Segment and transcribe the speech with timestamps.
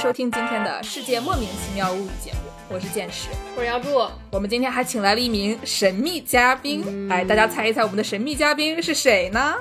[0.00, 4.08] 收听今天的世界莫名其妙物语节目，我是剑石，我是姚柱。
[4.30, 9.54] 我们今天还请来了一名神秘嘉宾，来，大家猜一猜我们的神秘嘉宾是谁呢？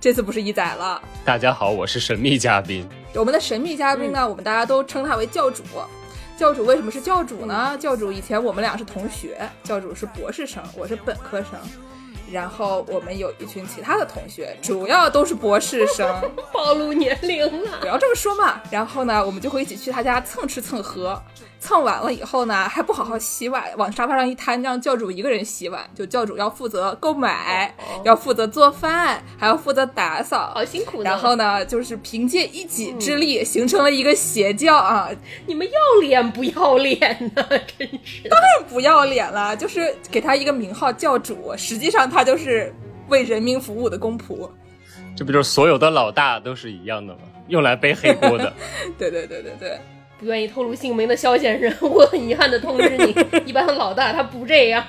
[0.00, 1.02] 这次不是一仔了。
[1.24, 2.88] 大家好，我是神秘嘉宾。
[3.16, 5.64] 我们的神秘嘉宾呢，我们大家都称他为教主。
[6.38, 7.76] 教主为什么是教主呢？
[7.76, 11.58] 教主以前我们俩是同学，教主是博士生，我是本科生。
[12.32, 16.08] 然后我们有一群其他的同学，主要都是博士生，
[16.52, 18.60] 暴露年龄了，不要这么说嘛。
[18.70, 21.20] 然后呢，我们就会一起去他家蹭吃蹭喝。
[21.60, 25.88] 蹭完了以后呢，还不好好洗碗，往沙发上一摊，让教主一个人洗碗。
[25.94, 27.72] 就教主要负责购买，
[28.02, 31.04] 要负责做饭，还要负责打扫，好辛苦。
[31.04, 35.08] 然后呢，就是凭借一己之力形成了一个邪教啊！
[35.46, 37.46] 你们要脸不要脸呢？
[37.78, 42.72] 真是，当然不要脸了，就是给他一个名号教主，实际上他就是
[43.08, 44.48] 为人民服务的公仆。
[45.16, 47.20] 这不就是所有的老大都是一样的吗？
[47.48, 48.52] 用来背黑锅的。
[48.98, 49.78] 对对对对对。
[50.18, 54.84] 不愿意透露姓名的肖先生，我很遗憾的通知你， 一般老大他不这样。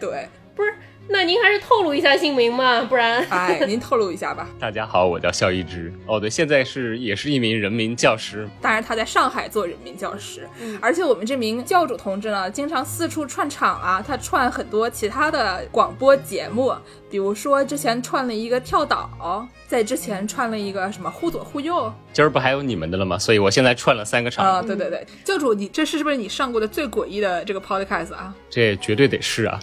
[0.00, 0.26] 对，
[0.56, 0.74] 不是。
[1.12, 3.22] 那您还是透露一下姓名嘛，不然。
[3.28, 4.48] 哎，您透露一下吧。
[4.58, 5.92] 大家好，我叫肖一之。
[6.06, 8.48] 哦，对，现在是也是一名人民教师。
[8.62, 10.48] 当然，他在上海做人民教师。
[10.58, 10.78] 嗯。
[10.80, 16.74] 而且我们这名教主同志呢，经常四处串场啊，他串很多其他的广播节目，
[17.10, 21.92] 比如说之前串了一个跳岛，在之前串了一个什么忽左忽右。
[22.14, 23.18] 今儿不还有你们的了吗？
[23.18, 24.46] 所以我现在串了三个场。
[24.46, 28.34] 啊，对对对，教主，你这是是不是你上过的最诡异的这个 podcast 啊？
[28.48, 29.60] 这绝对得是啊。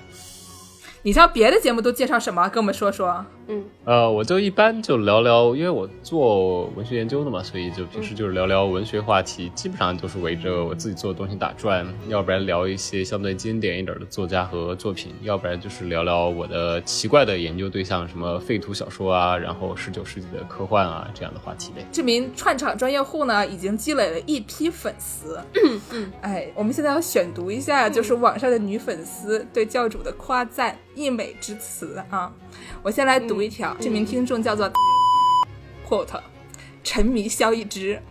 [1.02, 2.48] 你像别的节目都介绍什么？
[2.50, 3.26] 跟我们说说。
[3.48, 21.84] 嗯，呃，我就一般就聊聊，因为我做文学研究的嘛，所以就平时就是聊聊文学话题，基本上就是围着我自己做的东西打转，要不然聊一些相对经典一点的作家和作品，要不然就是聊聊我的奇怪的研究对象，什么废土小说啊，然后十九世纪的科幻啊这样的话题呗。
[21.92, 25.40] 这名串场专业户呢，已经积累了一批粉丝。
[26.22, 32.32] 哎，我们现在要选读一下，就是网上的女粉丝对教主的夸赞溢美之词啊。
[32.82, 34.72] 我先来读一条，这名听众叫做
[35.88, 36.20] quote，
[36.84, 38.02] 沉迷萧一之，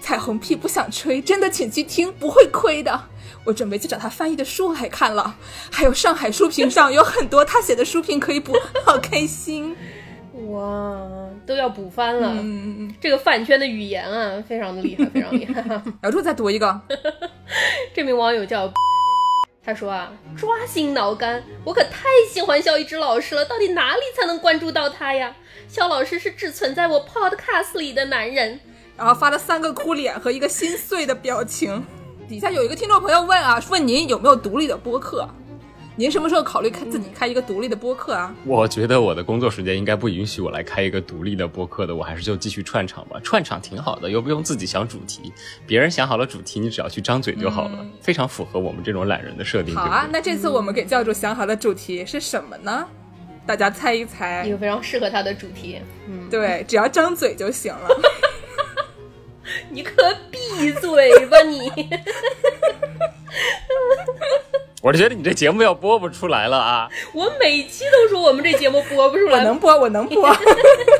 [0.00, 3.08] 彩虹屁不想吹，真的请去听，不会亏的。
[3.44, 5.36] 我准备去找他翻译的书来看了，
[5.70, 8.54] 还有上海书评上有很多他写的书评可以补，
[8.86, 9.76] 好开心。
[10.50, 10.98] 哇，
[11.46, 15.62] 都要补翻了，嗯这个饭圈的语言啊，非常的厉害，非常厉害。
[16.00, 16.80] 然后再读一个，
[17.94, 18.72] 这名网友叫。
[19.64, 25.34] 他说啊，抓心挠肝，我可太喜欢肖一之老师了，到底哪里才能关注到他呀？
[25.68, 28.60] 肖老师是只存在我 podcast 里的男人，
[28.96, 31.84] 然后发了三个哭脸和一个心碎的表情。
[32.28, 35.28] 底下有一个听众朋友问啊，问您有没有独立的播客？
[35.96, 38.34] 您什么时候考虑开自己开一个独立的播客啊？
[38.44, 43.20] 我觉得我的工作时间应该不允许我来开一个独立的播客的，我还是就继续串场吧。
[43.22, 45.32] 串场挺好的，又不用自己想主题，
[45.66, 49.72] 别人想好了主题，你只要去张嘴就好了，非常符合我们这种懒人的设定。
[49.74, 52.84] 好啊，那这次我们给教主想好的主题是什么呢？
[53.46, 54.44] 大家猜一猜。
[54.44, 55.78] 一个非常适合他的主题。
[56.08, 57.88] 嗯，对，只要张嘴就行了。
[59.70, 59.92] 你可
[60.30, 61.70] 闭嘴吧你！
[64.84, 66.90] 我是觉得你这节目要播不出来了啊！
[67.14, 70.30] 我每期都说我们这节目播不出来，我能播，我能播。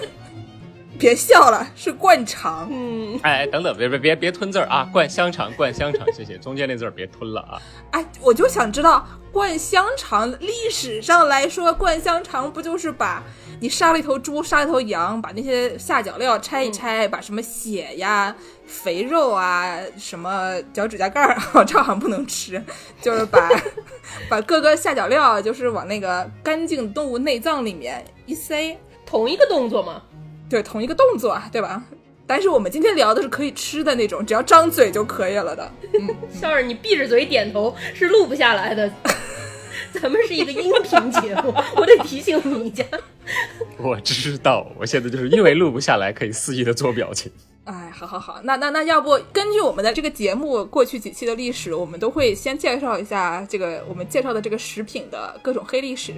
[0.98, 2.66] 别笑了，是灌肠。
[2.72, 4.88] 嗯，哎，等等，别别别别吞字儿啊！
[4.90, 6.38] 灌香肠，灌香肠，谢谢。
[6.38, 7.60] 中间那字儿别吞了啊！
[7.90, 13.22] 哎，我就想知道，灌香肠历史上来说，灌香肠不就是把？
[13.60, 18.34] 你杀了一头猪，杀了一头羊，把那些下脚料拆一拆，把什么血呀、
[18.66, 22.62] 肥肉啊、什么脚趾甲盖儿， 这好像不能吃，
[23.00, 23.48] 就是把
[24.28, 28.76] 把各个下脚料，就是往那个干净动物内脏里面一塞，
[29.06, 30.02] 同一个动作吗？
[30.50, 31.82] 对，同一个动作，对吧？
[32.26, 35.70] 但是我们今天聊的是可以吃的那种，只要张嘴就可以了的。
[35.92, 38.90] 嗯， 笑儿，你闭着嘴点头是录不下来的。
[39.92, 42.84] 咱们是一个音频节目，我得提醒你一下。
[43.78, 47.30] 我知道，我现在就是因为录不下来，可以肆意的做表情。
[47.64, 56.14] 哎，好好好，那那那要不根据我们的这个节目过去几期的历史，我们都会先介绍一下这个我们介绍的这个食品的各种黑历史。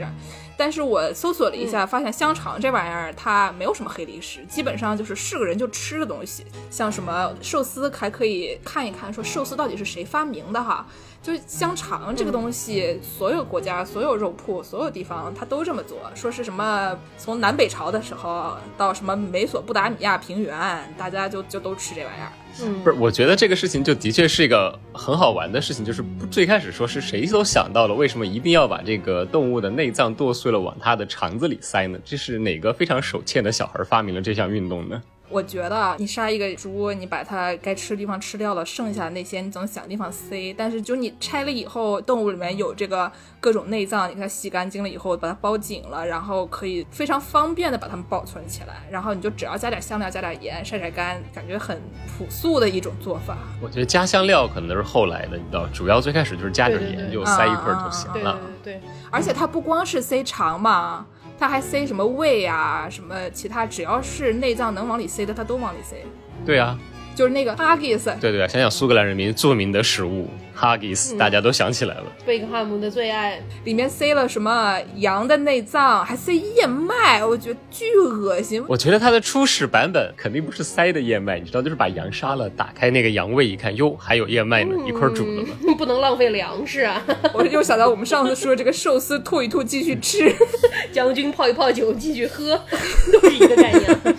[0.59, 6.45] 但是我搜索了一下，发现香肠这玩意儿它没有什么黑历史，基本上就是是个人就吃的东西。
[6.69, 10.85] 像什么寿司还可以看一看，说寿司到底是谁发明的哈。
[11.23, 15.99] 就香肠这个东西，所有国家、所有肉铺、所有地方，它都这么做。
[16.15, 22.33] 说是什么从南北朝的时候到什么美索不达米亚平原，大家就就就都吃这玩意儿。
[22.63, 25.85] 嗯，不是，我觉得这个事情就的确是一个很好玩的事情。
[25.85, 31.99] 就是最开始说是谁都想到了，为什么一定要把这个动物的内脏剁碎了往它的肠子里塞呢？
[32.05, 35.03] 这是哪个非常手欠的小孩发明了这项运动呢？
[35.29, 40.55] 我觉得你杀一个猪，你把它该吃的地方吃掉了，剩下那些你总想地方塞。
[40.57, 48.83] 但是就你拆了以后，动物里面有这个各种内脏，你给它洗干净了以后，把它包紧了，然后可以非常方便的把它们保存起来。
[48.91, 51.81] 然后你就只要加点香料，加点盐，晒晒干，感觉很
[52.17, 53.37] 朴素的一种做法。
[53.61, 58.39] 我觉得加香料可能都是后来的，你知道，主要最开始就是加点盐，就塞一块就行对了。
[58.63, 61.07] 对对，而且它不光是塞肠嘛。
[61.39, 65.97] 它还塞什么胃啊，什么其他，只要是内脏能往里塞的，他都往里塞。
[66.45, 66.79] 对啊，
[67.15, 68.19] 就是那个 Haggis。
[68.19, 72.05] 对对啊，想想苏格兰人民著名的食物 Haggis，大家都想起来了。
[72.25, 78.65] 贝克汉姆的最爱，里面塞了什么羊的内脏，还塞燕麦，我觉得巨恶心。
[78.67, 85.49] 我觉得它的初始版本肯定不是塞的燕麦，你知道，就是把羊杀了，打开那个羊胃一看，哟，还有燕麦呢，一块煮的嘛。
[85.69, 87.05] 嗯不能浪费粮食啊！
[87.35, 90.35] 我又想到我们上次说这个寿司吐一吐继续吃，
[90.91, 92.59] 将军泡一泡酒继续喝，
[93.13, 94.17] 都是一个概念，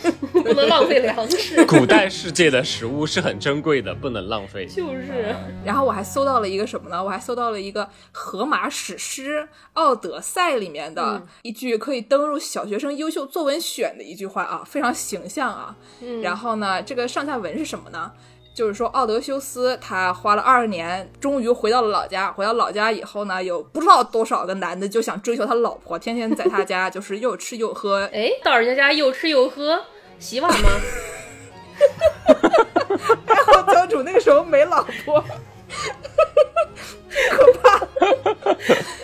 [0.47, 1.65] 不能浪费粮食。
[1.65, 4.65] 古代世界的食物是很珍贵的，不能浪费。
[4.65, 5.35] 就是，
[5.65, 7.03] 然后我还搜到了一个什么呢？
[7.03, 9.41] 我还搜到了一个荷马史诗
[9.73, 15.75] 《奥德赛》里面的一句可以登入小学生优秀作文选的一句话啊，非常形象啊。
[16.21, 18.11] 然后呢，这个上下文是什么呢？
[18.53, 22.31] 就是说，奥德修斯他花了二十年，终于回到了老家。
[22.31, 28.09] 回到老家以后呢，有不知道多少个男的就想追求他老婆，天天在他家就是又吃又喝。
[28.11, 29.79] 哎，到人家家又吃又喝，
[30.19, 30.69] 洗碗吗？
[33.27, 35.23] 还好教主那个时候没老婆，
[37.31, 37.79] 可怕。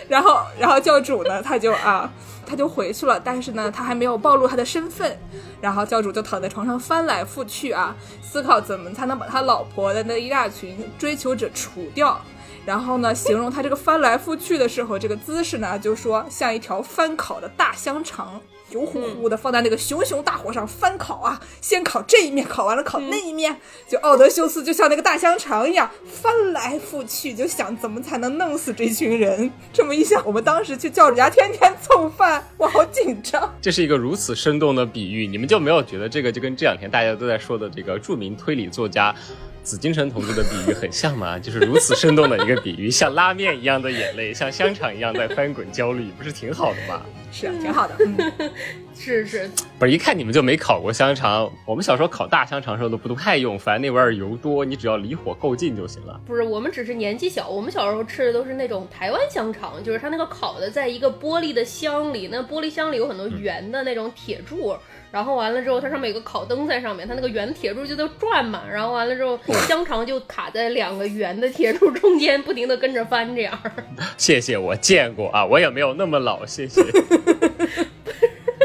[0.08, 2.12] 然后，然后教主呢，他就啊，
[2.46, 5.18] 他就回去了，但是呢，他还没有暴露他的身份。
[5.62, 12.20] 然后教主就躺在床上翻来覆去啊，思考怎么才能把他老婆的那一大群追求者除掉。
[12.66, 18.42] 然后呢，形容他这个翻来覆去的时候，这个姿势呢，就说像一条翻烤的大香肠，
[18.74, 23.56] 油乎乎的放在那个熊熊大火上翻烤啊，先烤这一面，烤完了烤那一面。
[23.88, 29.52] 就奥德修斯就像那个大香肠一样翻来覆去，就想怎么才能弄死这群人。
[29.72, 33.54] 这么一想，我们当时去教主家天天蹭饭，我好紧张。
[33.62, 39.14] 这是一个如此生动的比喻，你们就没有觉得这个就跟这两天大家都在说的这个著名推理作家
[39.64, 41.40] 紫金城同志的比喻很像嘛？
[41.40, 47.02] 就是如此生动的一个比喻，像拉面一样的眼泪， 像香肠一样在翻滚焦虑，不是挺好的吗？
[47.32, 47.96] 是啊，挺好的。
[48.06, 48.52] 嗯，
[48.94, 49.50] 是是，
[49.80, 51.52] 不是一看你们就没烤过香肠。
[51.66, 56.20] 我们小时候烤大香肠的时候都不太用，反正那玩意儿油多，你只要离火够近就行了。
[56.28, 64.76] 不是我们只是年纪小，我们小时候吃的都是那种台湾香肠，就是它那个烤的在一个玻璃的箱里，那玻璃箱里有很多圆的那种铁柱。
[65.12, 68.64] 然后完了之后，它上面有个烤灯在上面，它那个圆铁柱就在转嘛。
[68.72, 73.58] 然后完了之后，香肠就卡在两个圆的铁柱中间，不停的跟着翻，这样。
[74.18, 76.82] 谢谢，我见过啊，我也没有那么老，谢谢。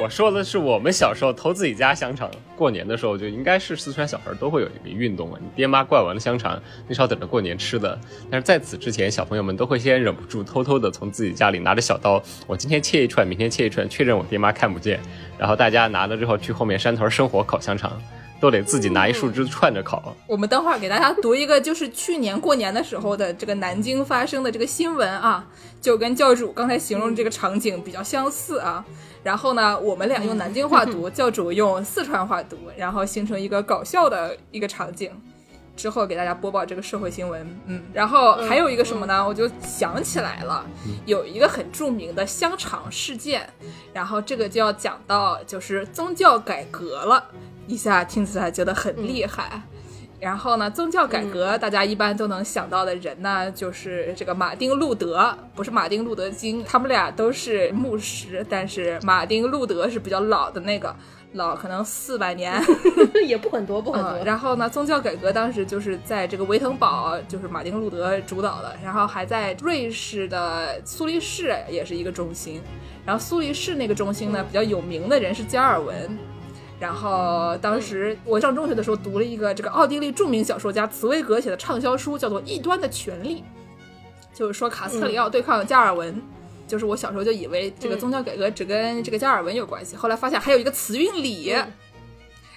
[0.00, 7.98] 我说的是我们小时候偷自己家香肠，过年的时候就应该是四川小孩都会有一个运动啊，你爹妈灌完了香肠，你是要等着过年吃的。
[8.30, 15.00] 但是在此之前，小朋友们都会先忍不住偷偷的从自己家里拿着小刀，我今天切一串，明天切一串，确认我爹妈看不见，
[15.36, 18.00] 然后大家拿了之后去后面山头生火烤香肠。
[18.40, 20.14] 都得自己拿一树枝串着烤。
[20.26, 25.46] 我们等会儿给大家读一个，就是去年过年的时候的这个南京发生的这个新闻啊，
[25.80, 28.84] 就跟教主刚才形容这个场景比较相似啊。
[29.22, 35.10] 然后呢，我们俩用南京话读， 教主用四川话读，然后形成一个搞笑的一个场景。
[35.76, 39.24] 之后给大家播报这个社会新闻，嗯，然后还有一个什么呢？
[39.24, 40.66] 我就想起来了，
[41.06, 43.48] 有一个很著名的香肠事件，
[43.92, 47.24] 然后这个就要讲到就是宗教改革了。
[47.68, 49.62] 一下听起来觉得很厉害，
[50.18, 60.96] 然后呢，宗教改革大家一般都能想到的人呢，就是这个马丁路德，不是马丁路德金，他们俩都是牧师，但是马丁路德是比较老的那个，
[61.34, 62.58] 老可能四百年，
[63.28, 64.12] 也不很多，不很多。
[64.12, 64.24] 嗯。
[64.24, 72.62] 然后呢，宗教改革当时就是在这个维滕堡，就是马丁路德主导的，然后还在瑞士的苏黎世也是一个中心，
[73.04, 76.18] 然后苏黎世那个中心呢，比较有名的人是加尔文。
[76.80, 83.36] 然后当时我上中学的时候读了一个这个奥地利著名小说家茨威格写的畅销书，叫做《异端的权利》，
[84.32, 86.20] 就是说卡斯特里奥对抗加尔文。
[86.68, 91.48] 就是我小时候就以为这个宗教改革只跟这个加尔文有关系，后来发现还有一个慈运里。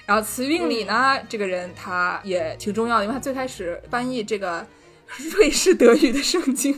[0.06, 4.68] 然后慈运里呢，这个人他也挺重要的，因为他最开始翻译这个
[5.32, 6.78] 瑞士德语的圣经，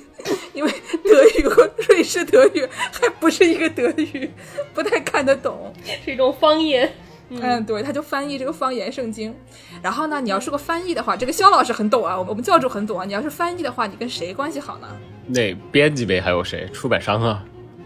[0.54, 0.72] 因为
[1.04, 4.30] 德语和瑞士德语还不是一个德语，
[4.76, 5.74] 不太看得懂，
[6.06, 6.94] 是一种方言。
[7.30, 9.36] 嗯，对，他就翻译这个方言圣经。
[9.82, 13.06] 然后呢，你要是个翻译的话，这个肖老师很懂啊，我我们教主很懂啊。
[13.06, 14.88] 你要是翻译的话，你跟谁关系好呢？
[15.28, 16.68] 那编辑呗，还有谁？
[16.74, 17.44] 出版商啊？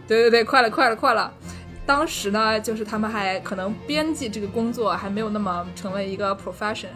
[0.08, 1.32] 对对对，快了快了快了。
[1.86, 6.88] 当时呢，就是他们还可能编辑这个工作还没有那么成为一个 profession。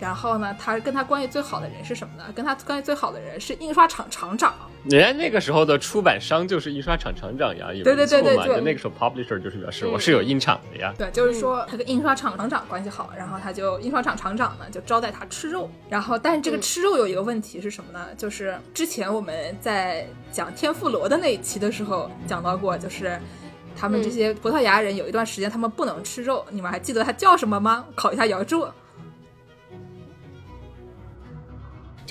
[0.00, 2.24] 然后呢，他跟他关系最好的人是什么呢？
[2.34, 4.54] 跟他关系最好的人是印刷厂厂长。
[4.84, 8.36] 人家那个时候的出版商就是印刷厂厂长呀，有对对对对。
[8.46, 10.94] 对，那个时候 publisher 就是表示我是有印厂的呀。
[10.96, 15.70] 对，就是说他跟印刷厂厂长关系好，然后他就印刷厂厂长呢就招待他吃肉。
[15.90, 18.06] 然后，但是这个吃肉有一个问题是什么呢？
[18.16, 23.20] 就是之前我们在讲天妇罗的那一期的时候讲到过，就是
[23.76, 26.42] 他们这些葡萄牙人有一段时间他们不能吃肉。
[26.48, 27.84] 你们还记得他叫什么吗？
[27.94, 28.66] 考一下姚柱。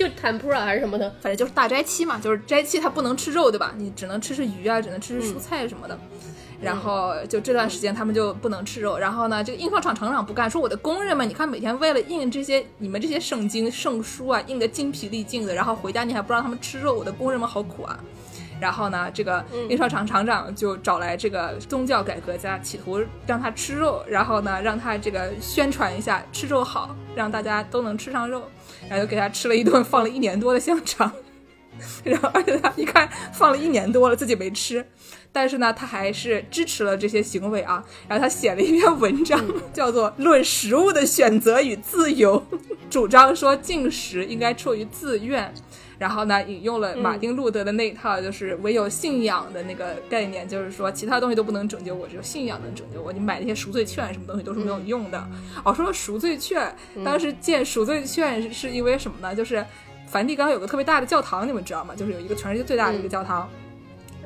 [0.00, 3.74] 就 tempura 还是什么的，反正就是大斋期嘛，就是斋期他不能吃肉，对吧？
[3.76, 5.98] 你只能吃吃鱼啊，只能吃吃蔬菜什么的。
[6.58, 8.96] 然后就这段时间他们就不能吃肉。
[8.96, 18.00] 然后呢，这个印刷厂厂长不干，说我的工人们，你看每天为了印这些你们这些圣经圣书啊，印得精疲力尽的，然后回家你还不让他们吃肉，我的工人们好苦啊。
[18.60, 28.42] 然后呢，这个印刷厂厂长就找来这个宗教改革家，企图让他吃肉，然后呢，让他这个宣传一下吃肉好，让大家都能吃上肉。
[28.88, 31.10] 然后就给他吃了一顿放了一年多的香肠，
[32.02, 34.84] 然后而且他一看放了一年多了自己没吃，
[35.32, 37.84] 但是呢他还是支持了这些行为啊。
[38.08, 39.38] 然后他写了一篇文章，
[39.72, 42.42] 叫做《论食物的选择与自由》，
[42.88, 45.52] 主张说进食应该出于自愿。
[46.00, 53.12] 然后呢引用了马丁路德的那一套，就是唯有信仰的那个概念，就是说其他东西都不能拯救我，只有信仰能拯救我。
[53.12, 55.22] 你买那些赎罪券什么东西都是没有用的。
[55.62, 59.34] 哦，说赎罪券，当时建赎罪券是因为什么呢？
[59.34, 59.62] 就是
[60.06, 61.94] 梵蒂冈有个特别大的教堂，你们知道吗？
[61.94, 63.46] 就是有一个全世界最大的一个教堂。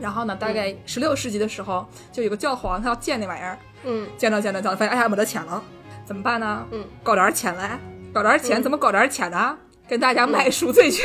[0.00, 5.60] 然后呢，大概十六世纪的时候，就有个教皇他要建那玩意儿，嗯，建到建到建到，发现哎呀没得钱了，
[6.06, 6.64] 怎么办呢？
[6.70, 7.78] 嗯，搞点钱来，
[8.12, 9.58] 搞点钱，怎么搞点钱呢？
[9.88, 11.04] 跟大家买赎罪券。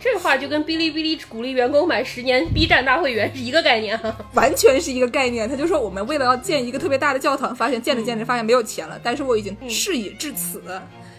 [0.00, 3.98] 这话就跟哔哩哔哩鼓励员工买十年 B 站大会员是一个概念，
[4.34, 5.48] 完全是一个概念。
[5.48, 10.62] 他就说，我们为了要建一个特别大的教堂，发现建着建着发现没有钱了，但是我已经事已至此，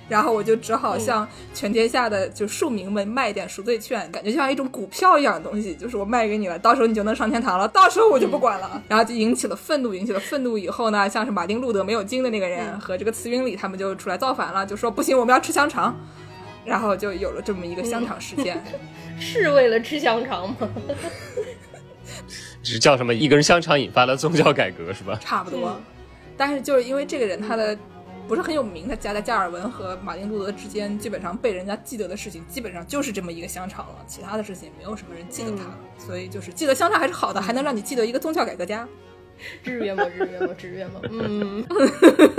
[0.10, 8.84] 然后我就只好向全天下的就庶民们卖点赎罪券，感觉就像一种股票一样的东西，就是我卖给你了，到时候你就能上天堂了，到时候我就不管了。
[8.90, 15.98] 然后就引起了愤怒，引起了愤怒以后呢，像是马丁路德没有经的那个人和这个慈云里他们就出来造反了，就说不行，我们要吃香肠。
[16.66, 18.64] 然后就有了这么一个香肠事件，
[19.20, 20.56] 是为了吃香肠吗？
[22.64, 23.14] 是叫什么？
[23.14, 25.18] 一根香肠引发了宗教改革是吧？
[25.22, 25.80] 差不多，
[26.38, 27.78] 但是就是因为这个人他的
[28.28, 35.64] 不是很有名，他夹在加尔文和马丁路德之间，基本上被人家记得的事情，基本上就是这么一个香肠了，其他的事情没有什么人记得他，
[35.98, 38.88] 所以就是记得香肠还是好的，还能让你记得一个宗教改革家。
[39.62, 40.06] 至于吗？
[40.06, 40.54] 至于吗？
[40.58, 41.02] 至于吗？
[41.10, 41.66] 嗯。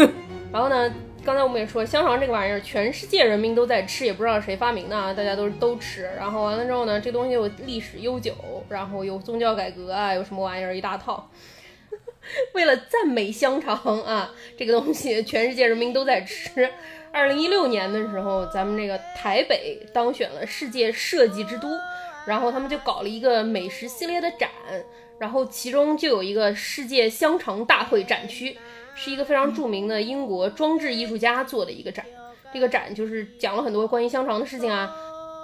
[0.54, 0.88] 然后呢？
[1.24, 6.08] 刚才我们也说，香肠这个玩意儿，全世界人民都在吃，也不知道谁发明的，大家都是都吃。
[6.16, 8.32] 然后完了之后呢，这东西有历史悠久，
[8.68, 11.28] 然后有宗教改革啊，有什么玩意儿一大套。
[12.54, 16.70] 为了赞美香肠啊，这个东西全世界人民都在吃。
[17.10, 21.68] 二零一六年的时候，咱们这个台北当选了世界设计之都，
[22.26, 24.48] 然后他们就搞了一个美食系列的展，
[25.18, 28.56] 然后其中就有一个世界香肠大会展区。
[28.96, 32.06] 是一个非常著名的英国装置艺术家做的一个展，
[32.52, 34.88] 这个展就是讲了很多关于香肠的事情啊。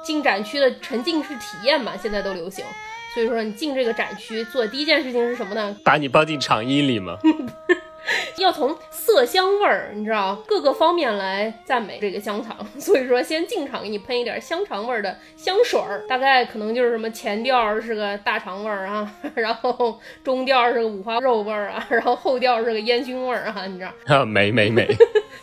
[0.04, 2.64] 进展区的沉浸式体验嘛，现在都流行。
[3.12, 5.76] 所以说你进这个展区做的第一件事情是什么呢？
[5.84, 7.18] 把你抱进场衣里吗？
[8.38, 12.56] 要从色香味儿，你知道各个方面来赞美这个香肠。
[12.78, 24.16] 所以说，先进场给你喷一点香肠味儿的香水儿，大概可能就是什么前调是个大肠味儿啊， 然后中调是个五花肉味儿啊， 然后后调是个烟熏味儿啊，你知道？
[24.16, 24.86] 啊，美美美，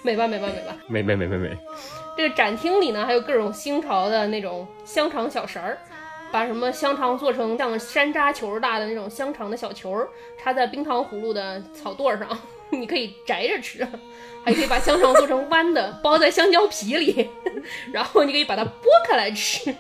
[0.04, 1.58] 美吧美吧美吧，美美美美美。
[2.18, 5.78] 这个展厅里呢，还有各种新潮的那种香肠小食儿，
[6.32, 10.08] 把什么香肠做成像山楂球大的那种香肠的小球儿，
[10.38, 12.28] 插在冰糖葫芦的草垛上。
[12.72, 13.88] 你可以摘着吃，
[14.44, 17.30] 还可以把香肠做成弯的，包在香蕉皮里，
[17.92, 18.70] 然后你可以把它剥
[19.08, 19.74] 开来吃。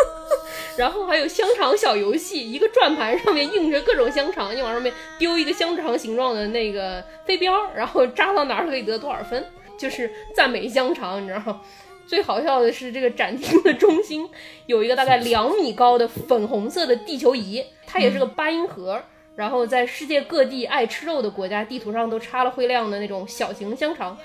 [0.76, 9.44] 然后还有香肠小游戏，一个转盘上面印着各种香肠，你往上面丢一个香肠形状的那个飞镖，然后扎到哪儿可以得多少分，
[9.76, 11.60] 就是赞美香肠，你知道吗？
[12.06, 14.30] 最好笑的是，这个展厅的中心
[14.66, 19.02] 有一个大概两米高的粉红色的地球仪，它也是个八音盒。
[19.38, 24.18] 然后在世界各地爱吃肉的国家地图上都插了会亮的那种小型香肠，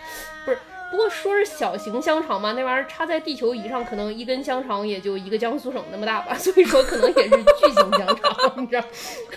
[0.44, 0.58] 不是，
[0.90, 8.84] 不过说是小型香肠嘛，那玩意儿插在地球仪上，可能一根香肠也就一个江苏省那么大吧， 所以说可能也是巨型香肠，你知道？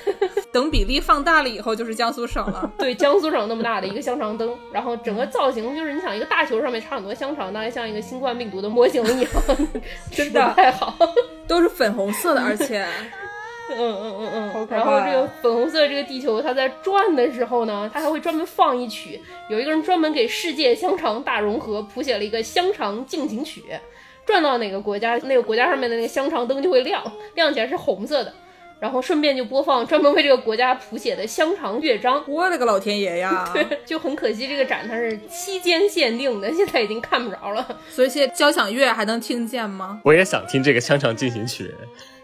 [0.50, 2.73] 等比例放大了以后就是江苏省了。
[2.78, 9.30] 对，江苏省那么大的一个香肠灯，然后整个造型就是你想一个大球上面插很多香肠，大概像一个新冠病毒的模型一样，
[10.11, 10.97] 真的太好，
[11.47, 12.87] 都是粉红色的，而且。
[13.70, 14.49] 嗯嗯嗯嗯。
[14.52, 23.62] 好可怕然后这个粉红色的这个地球，它在转的时候呢，它还会专门放一曲，有一个人专门给世界香肠大融合谱写了一个香肠进行曲。
[24.25, 27.00] 转到哪个国家，那个国家上面的那个香肠灯就会亮，
[27.35, 28.32] 亮起来是红色的。
[28.78, 32.23] 然后顺便就播放专门为这个国家谱写的香肠乐章。
[32.28, 33.49] 我的个老天爷呀！
[33.54, 37.66] 对就很可惜，这个展它是期间限定的， 现在已经看不着了。
[37.88, 40.00] 所以现在交响乐还能听见吗？
[40.04, 41.75] 我也想听这个香肠进行曲。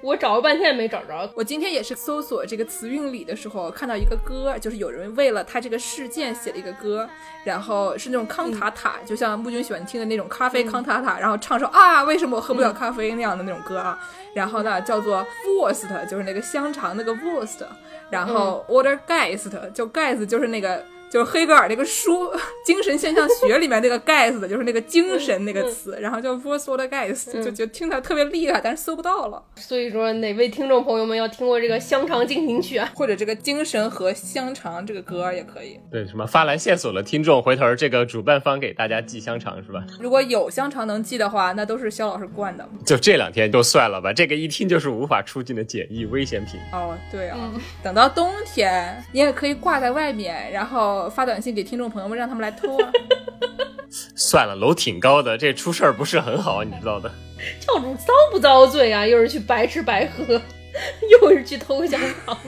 [0.02, 1.30] 我找了半天也没找着。
[1.34, 7.08] 我今天也是搜索这个词韵里的时候，看到一个歌，就是有人为了他这个事件写了一个歌，
[7.44, 13.98] 然后是那种康塔塔，就像木君喜欢听的那种咖啡康塔塔，然后唱首啊为什么我喝不了咖啡那样的那种歌啊，
[14.34, 17.64] 然后呢叫做 Wurst，就是那个香肠那个 Wurst，
[18.10, 20.84] 然后 Order Geist，就 Geist 就是那个。
[21.12, 22.24] 就是黑格尔那个书
[22.64, 29.42] 《精神现象学》里面那个 geist 的，就是那个精神那个词，然后叫 v o r s o l geist，就觉得听起来特别厉害，但是搜不到了。
[29.56, 35.78] 所以说，哪位听众朋友们要听过这个香肠进行曲啊，或者这个精神和香肠这个歌也可以。
[35.90, 39.84] 对，什么发来线索的听众，回头这个主办方给大家寄香肠是吧？
[40.00, 42.66] 如果有香肠能寄的话，那都是肖老师灌的。
[42.86, 46.58] 就这两天就算了吧，这个一听就是无法出境的简易危险品。
[46.72, 47.52] 哦，对啊，
[47.82, 51.01] 等到冬天你也可以挂在外面，然后。
[51.08, 52.90] 发短信给听众朋友们，让他们来偷啊！
[54.14, 57.12] 算了，楼挺高的，这出事儿不是很好，你知道的。
[57.60, 59.06] 教主遭不遭罪啊？
[59.06, 60.40] 又是去白吃白喝，
[61.20, 62.38] 又是去偷香肠，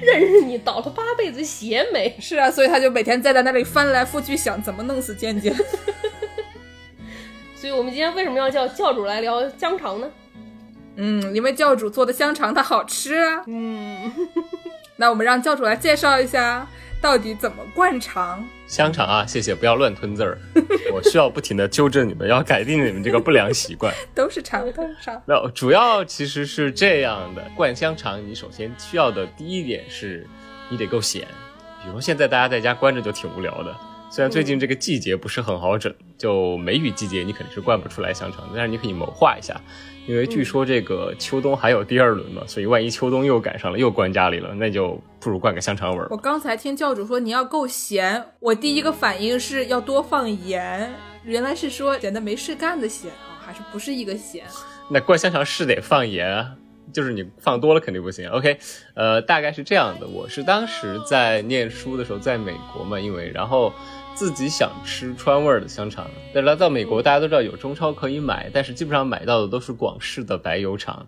[0.00, 2.16] 认识你倒了八辈子血霉？
[2.20, 5.54] 是啊，所以他就每天在在那里翻来覆去想怎么弄死尖尖。
[7.56, 10.10] 所以我们今天为什么要叫教主来聊香肠呢？
[10.96, 13.42] 嗯，因为教主做的香肠它好吃啊。
[13.46, 14.10] 嗯，
[14.96, 16.66] 那我们让教主来介绍一下。
[17.00, 18.44] 到底怎么灌肠？
[18.66, 20.38] 香肠啊，谢谢，不要乱吞字儿。
[20.92, 23.94] 我需要不停的纠正你们，要改定你们这个不良习惯。
[24.14, 25.22] 都是肠都肠。
[25.26, 30.26] 那主要其实是这样的，灌香肠，你首先需要的第一点是，
[30.68, 31.22] 你得够闲。
[31.82, 33.76] 比如说现在大家在家关着就挺无聊的，
[34.16, 39.60] 虽然最近这个季节不是很好整，就梅雨季节你肯定是灌不出来香肠，但是你可以谋划一下。
[40.06, 46.08] 因为据说这个秋冬还有第二轮嘛，所以万一秋冬又赶上了，又关家里了，那就不如灌个香肠味儿。
[46.10, 50.90] 我刚才听教主说你要够咸，我第一个反应是要多放盐，
[51.22, 54.44] 原来是说闲的没事干的咸啊，还是不是一个咸？
[54.88, 56.54] 那灌香肠是得放盐啊，
[56.90, 58.30] 就是你放多了肯定不行。
[58.30, 58.58] OK，
[58.94, 60.06] 呃，大概是这样的。
[60.06, 63.70] 我是当时在念书的时候在美国嘛，因为然后。
[64.16, 71.06] 自己想吃川味儿的香肠，但来到美国，大家都知道有中超可以买，但是基本上买到的都是广式的白油肠，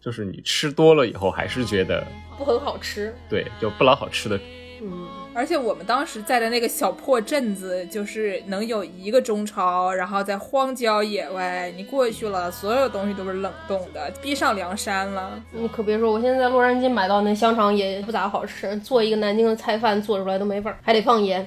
[0.00, 2.02] 就是你吃多了以后还是觉得
[2.38, 4.40] 不很好吃，对，就不老好吃的。
[4.80, 15.42] 嗯，而且我们当时在的那个小破镇子，就是能有一个中超，然后在荒郊野外，你过去了，所有东西都是冷冻的，逼上梁山了。
[15.50, 21.46] 你可别说，我现在在洛杉矶买到那香肠也不咋好吃，做一个南京的菜饭做出来都没味儿，还得放盐。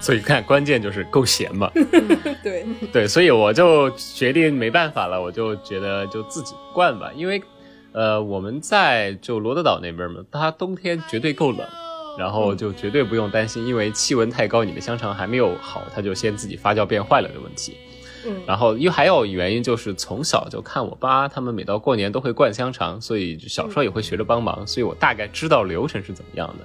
[0.00, 1.70] 所以看，关键就是够咸嘛。
[2.42, 7.10] 对对，所以我就决定没办法了，我就觉得就自己灌吧。
[7.14, 7.42] 因为，
[7.92, 11.66] 呃，我们在就罗德岛那边嘛，它冬天绝对够冷，
[12.18, 17.76] 然后就绝对不用担心，因为气温太高，你的香肠还没有好，它就先自己发酵变坏了的问题。
[18.24, 26.64] 嗯，然后因为还有原因就是从小就看我爸他们每到过年都会灌香肠，所以小时候也会学着帮忙，所以我大概知道流程是怎么样的。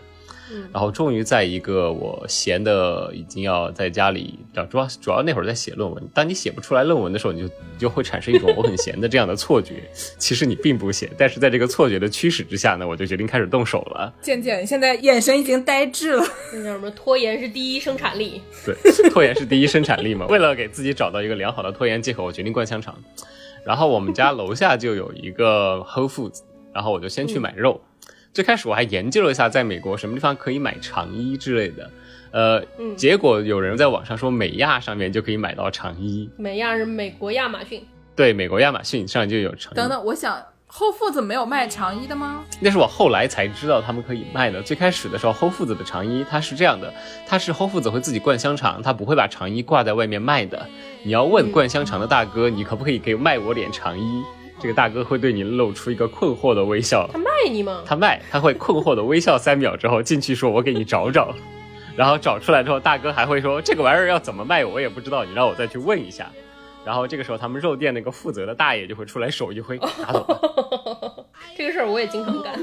[0.73, 6.09] 然后终于在一个我闲的已经要在家里，主要主要那会儿在写论文。
[6.13, 9.83] 当你写不出来论文的时候，你就你就会产生一种我很闲的这样的错觉。
[10.17, 14.13] 其实你并不闲，但是在这个错觉的驱使之下呢，我就决定开始动手了。
[14.21, 16.23] 渐渐现在眼神已经呆滞了。
[16.53, 16.89] 那叫什么？
[16.91, 18.41] 拖延是第一生产力。
[18.65, 18.75] 对，
[19.09, 20.25] 拖延是第一生产力嘛。
[20.31, 22.95] 为了给自己找到一个良好的拖延借口，我决定灌香肠。
[23.65, 26.39] 然后我们家楼下就有一个 Whole Foods，
[26.73, 27.81] 然后我就先去买肉。
[28.33, 31.89] 最开始我还研究了一下，在美国什么地方可以买长衣之类的，
[32.31, 32.63] 呃，
[32.95, 36.29] 结果有人在网上说美亚上面就可以买到长衣。
[36.37, 37.83] 美亚是美国亚马逊。
[38.15, 39.75] 对，美国亚马逊上就有长衣。
[39.75, 42.43] 等等，我想后父子没有卖长衣的吗？
[42.59, 44.61] 那是我后来才知道他们可以卖的。
[44.61, 46.93] 最开始的时候，后父子的长衣它是这样的，
[47.27, 50.67] 它是后父子会自己灌香肠，他不会把长衣挂在外面卖的。
[51.03, 54.23] 你要问灌香肠的大哥，你可不可以给卖我点长衣？
[54.59, 57.07] 这个大哥会对你露出一个困惑的微笑。
[57.11, 57.83] 他卖你吗？
[57.85, 61.33] 他卖，他会困惑的微笑三秒之后进去说：“我给你找找。”
[61.95, 64.63] 然后找出来之后，大哥还会说：“这个玩意儿要怎么卖？
[64.65, 66.31] 我也不知道，你让我再去问一下。”
[66.85, 71.25] 然后这个时候，他们肉店那个负责的大爷就会出来手一挥， 拿走了。
[71.55, 72.53] 这个事儿我也经常干。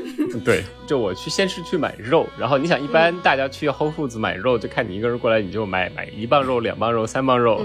[0.44, 7.62] 对，就我去先是去买肉，然后你想，一般大家去 Whole Foods 买肉，就看你一个人过来，你就买买一磅肉、两磅肉、三磅肉。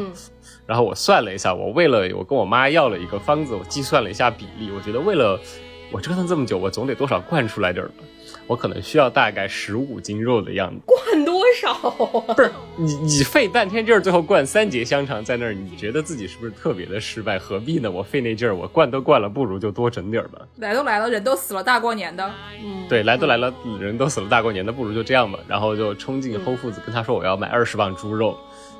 [0.69, 5.39] 然后我算了一下，我为了我跟我妈要了一个方子，我计算了一下比例，我觉得为了
[5.91, 8.03] 我折腾这么久，我总得多少灌出来点儿吧。
[8.45, 10.79] 我可能需要大概十五斤肉的样子。
[10.86, 12.34] 灌多少啊？
[12.36, 17.39] 不是你，你费半天劲儿，最后灌三节香肠在那儿，你觉得自己是不是特别的失败？
[17.39, 17.89] 何必呢？
[17.89, 20.39] 我费那劲儿，我灌都灌了，不如就多整点儿吧。
[20.58, 22.32] 来都来了，人都死了，大过年的，
[22.63, 25.39] 嗯，对，来都来了，人都死了，大过年的，不如就这样吧。
[25.47, 28.38] 然后就冲进 Whole Foods 跟他说我要买二十磅猪肉，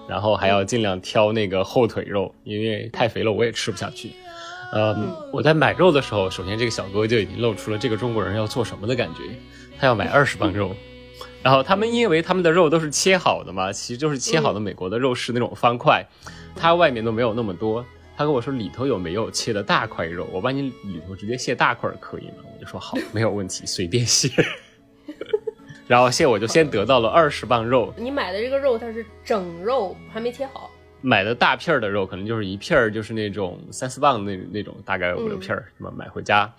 [0.10, 4.12] 然后还要尽量挑那个后腿肉，因为太肥了我也吃不下去。
[4.74, 4.96] 呃，
[5.32, 9.22] 我在买肉的时候，首先这个小哥就已经露出了这个中国人要做什么的感觉，
[9.80, 10.76] 他要买二十磅肉。
[11.42, 16.06] 然后他们因为他们的肉都是切好的嘛，其实就是切好的美国的肉是那种方块，
[16.56, 17.86] 它外面都没有那么多。
[18.18, 22.44] 他跟我说里头有没有切的大块肉，我帮你里头直接卸大块可以吗？
[22.54, 24.30] 我就说好，没有问题，随便卸。
[25.90, 30.70] 然后现我就先得到了二十磅肉，你买的这个肉它是整肉，还没切好。
[31.02, 36.54] 买的大片儿的肉可能就是一片儿，就是那种三四磅那那种，大概五六片儿，什么买回家，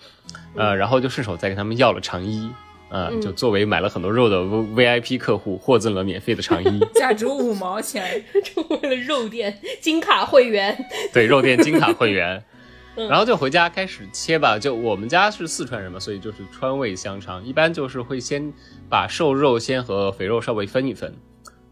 [0.57, 2.51] 呃，然后就顺手再跟他们要了肠衣，
[2.89, 8.25] 呃，就作为买了很多肉的 V I P 客户获赠了免费的肠衣， 价值五毛钱。
[8.43, 10.77] 成为了肉店金卡会员。
[11.13, 12.43] 对，肉店金卡会员。
[13.09, 18.53] 然后就回家开始切吧，就我们家是四川人嘛，所以就是川味香肠，一般就是会先
[18.89, 21.15] 把瘦肉先和肥肉稍微分一分，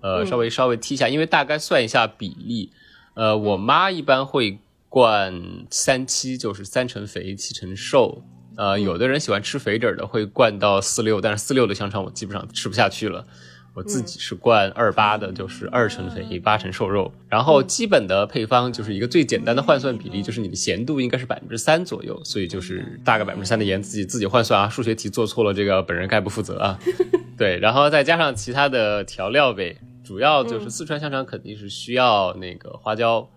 [0.01, 2.73] 呃，嗯稍微稍微剔一下，因为大概算一下比例，
[3.15, 8.23] 呃，我妈一般会灌三七，就是三成肥七成瘦，
[8.57, 13.27] 呃，有的人喜欢吃肥点儿的会灌到四六，但是四六的香肠我基本上吃不下去了。
[13.75, 26.79] 我自己是灌二八的，就是二成肥八成瘦肉，然后基本的配方就是一个最简单的换算比例，就是你的咸度应该是百分之三左右，所以就是大概百分之三的盐自己自己换算啊，数学题做错了这个本人概不负责啊。
[27.39, 33.29] 对，然后再加上其他的调料呗，主要就是四川香肠肯定是需要那个花椒。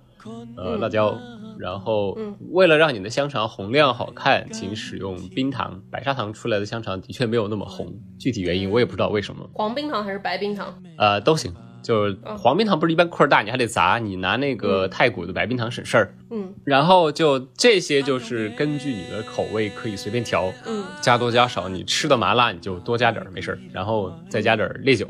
[0.57, 1.17] 呃，辣椒，
[1.57, 2.17] 然后
[2.51, 5.81] 为了让你的香肠红亮好看，请使用冰糖。
[5.91, 9.49] 白砂糖出来的香肠的确没有那么红，具体原因我也不知道为什么。
[9.53, 10.73] 黄冰糖还是白冰糖？
[10.97, 16.13] 呃，都行，就是黄冰糖不是一般块儿大，你还得砸，你拿那个太古的白冰糖省事儿。
[16.33, 25.07] 嗯然后就这些就是根据你的口味可以随便调，嗯加多加少，你吃的麻辣你就多加点儿没事儿，然后再加点儿烈酒。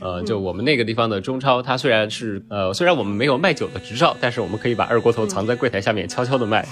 [0.00, 6.66] 呃，就我们那个地方的中超，它虽然是呃虽然我们没有卖酒的执照，但是我们可以把二锅头藏在柜台下面悄悄的卖，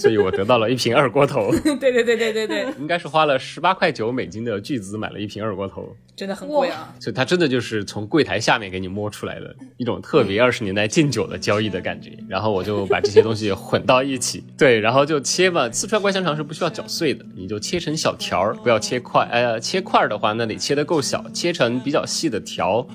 [0.00, 5.94] 所以我得到了一瓶二锅头， 对对对对对对，应该是花了十八块九美金的巨资买了一瓶二锅头。
[6.16, 6.94] 真的很贵啊。
[7.00, 12.12] 所以它真的就是从柜台下面给你摸出来的一种特别二十年代敬酒的交易的感觉。
[12.28, 15.70] 然后我就把这些东西混到一起， 对，然后就切吧。
[15.70, 19.26] 四川灌香肠是不需要搅碎的，你就切成小条儿，不要切块。
[19.30, 22.86] 呃，切块的话，那得切的够小，切成比较细的条。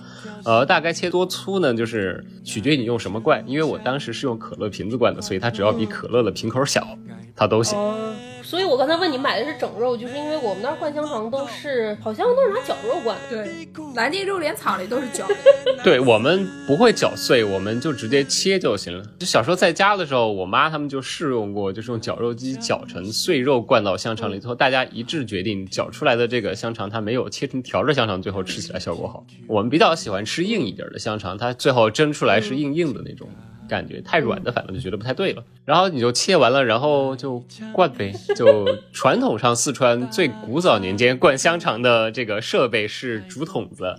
[0.43, 1.73] 呃，大概切多粗呢？
[1.73, 3.43] 就是取决于你用什么罐。
[3.47, 6.94] 因为我当时是用可乐瓶子灌的，所以它只要比可乐的瓶口小，
[7.35, 7.77] 它都行。
[7.77, 13.43] 哦，所以我刚才问你买的是整肉，就是因为我们那儿灌香肠都是好像都是拿绞肉灌的。
[13.43, 15.27] 对，南京肉联厂里都是绞。
[15.83, 19.03] 对我们不会绞碎，我们就直接切就行了。
[19.19, 29.25] 就小时候在家的时候，我妈他们就试用过，就是用绞肉机绞成碎肉灌到香肠里头，大家一致决定绞出来的这个香肠它没有切成条的香肠最后吃起来效果好。
[29.47, 33.27] 我们比较喜欢吃硬一点的香肠，它最后蒸出来是硬硬的那种。
[33.67, 35.43] 感觉太软的，反正就觉得不太对了。
[35.65, 38.13] 然后你就切完了，然后就灌呗。
[38.35, 43.95] 就传统上四川最古早年间灌香肠的这个设备是竹筒子，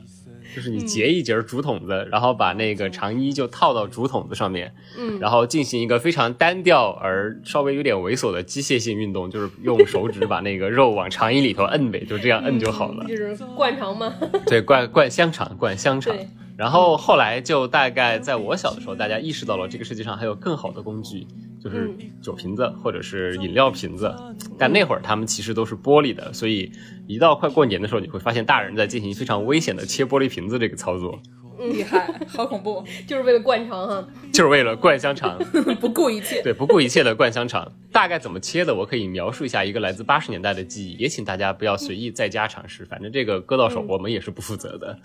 [0.54, 13.04] 就是你截一截竹筒子，然后把那个肠衣就套到竹筒子上面，嗯然后进行一个非常单调而稍微有点猥琐的机械性运动，就是用手指把那个肉往肠衣里头摁呗，就这样摁就好了。
[13.06, 14.14] 就是灌肠吗。
[14.46, 16.28] 对，灌灌香肠，灌香肠对。
[16.56, 21.26] 然后后来就大概在我小的时候，大家意识到了这个世界上还有更好的工具，
[21.62, 21.90] 就是
[22.22, 24.14] 酒瓶子或者是饮料瓶子。
[24.58, 26.72] 但那会儿他们其实都是玻璃的，所以
[27.06, 31.20] 一到快过年的时候，你会发现大人在进行非常危险的切玻璃瓶子这个操作，
[31.58, 34.08] 厉害，好恐怖， 就是为了灌肠哈。
[34.32, 35.38] 就是为了灌香肠。
[35.80, 36.40] 不顾一切。
[36.44, 37.70] 对，不顾一切的灌香肠。
[37.92, 44.98] 大概怎么切的，我可以描述一下一个来自八十年代的记忆，也请大家不要随意在家尝试，反正这个割到手我们也是不负责的。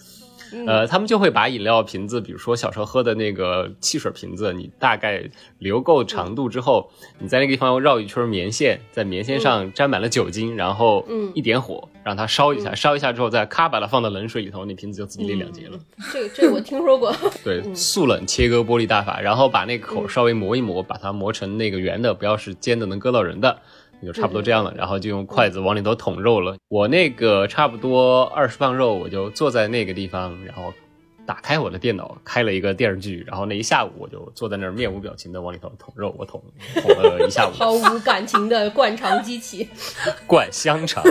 [0.67, 5.23] 呃，他们就会把饮料瓶子，比如说小时候喝的那个汽水瓶子，你大概
[5.59, 11.31] 留够长度之后，你在那个地方绕一圈棉线，在棉线上沾满了酒精，然后嗯。
[11.33, 15.79] 一点火让它烧一下，烧一下之后再咔把它放到冷水里头，那瓶子就自己裂两截了。
[16.11, 17.15] 这个这个我听说过。
[17.41, 24.73] 对，速冷切割玻璃大法，然后把那个口稍微磨一磨，把它磨成那个圆的，不要是尖的能割到人的，也就差不多这样了。
[24.75, 26.55] 然后就用筷子往里头捅肉了。
[26.69, 30.73] 我那个差不多二十磅肉，我就坐在那个地方，然后
[31.25, 36.41] 打开我的电脑，开了一个电视剧，然后那一下午我就坐在那儿面无表情的往里头捅肉，我捅
[36.73, 39.69] 捅了一下午，毫无感情的灌肠机器。
[40.27, 41.03] 灌香肠，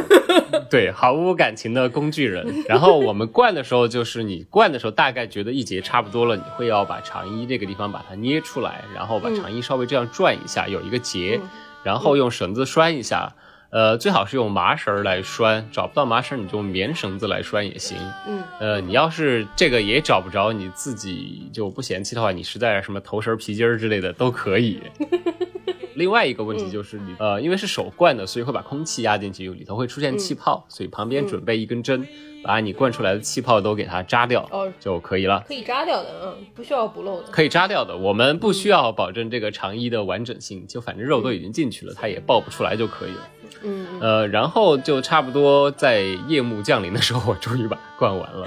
[0.68, 2.64] 对，毫无感情的工具人。
[2.68, 11.40] 然后我们灌的时候，就是你灌的时候，大概觉得一节差不多了，你会要把肠衣这个地方把它捏出来，然后把肠衣稍微这样转一下，有一个结，
[11.83, 13.35] 然后用绳子拴一下。
[13.71, 17.97] 呃，最好是用麻绳来拴，找不到麻绳你就用棉绳子来拴也行。
[18.27, 24.81] 嗯，呃，你要是这个也找不着，你自己就不嫌弃的话，你实在什么头绳、皮筋儿之类的都可以。
[25.95, 32.05] 另外一个问题就是你、呃，因为是手灌的，所以会把空气压进去，里头会出现气泡，所以旁边准备一根针，
[32.42, 35.44] 把你灌出来的气泡都给它扎掉、哦就可以了。
[35.46, 37.29] 可以扎掉的，嗯，不需要补漏的。
[37.31, 43.29] 可以扎掉的，我们不需要保证这个肠衣的完整性，就反正肉都已经进去了，它也爆不出来就可以了。
[43.62, 48.46] 嗯，嗯呃，然后就差不多在夜幕降临的时候，我终于把它灌完了。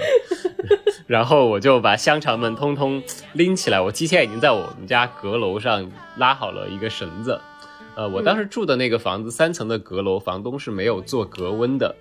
[1.06, 3.02] 然后我就把香肠们通通
[3.34, 7.38] 拎起来，我提前已经在我们家阁楼上拉好了一个绳子。
[7.94, 11.94] 呃，我当时住的那个房子三层的阁楼，房东是没有做隔温的，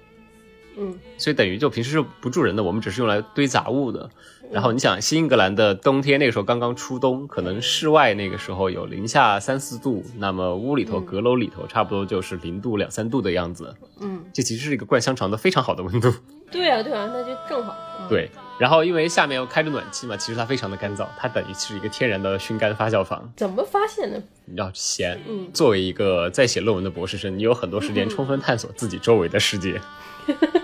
[0.77, 4.09] 嗯，所以等于就平时是不住人的，我们只是用来堆杂物的。
[4.51, 13.73] 然后你想，新英格兰的冬天那个时候刚刚初冬，可能室外那个时候有零下三四度，那么屋里头阁楼里头差不多就是零度两三度的样子。
[13.99, 16.13] 嗯，这其实是一个灌香肠的非常好的温度。
[16.51, 17.75] 对啊，对啊，那就正好。
[17.99, 23.33] 嗯， 对，然后因为下面又开着暖气嘛，其实它非常的干燥，它等于是一个天然的熏干发酵房。
[23.35, 24.21] 怎么发现的？
[24.45, 29.81] 你要闲，嗯作为一个在写论文的博士生，你有很多时间充分探索自己周围的世界。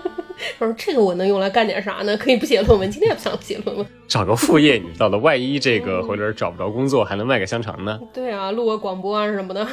[0.58, 2.16] 我说这个我能用来干点啥呢？
[2.16, 3.86] 可以不写论文，今天也不想写论文。
[4.08, 7.98] 找个副业，你知道的，万一这个回头找不着工作，还能卖个香肠呢。
[8.12, 9.66] 对啊，录个广播啊什么的。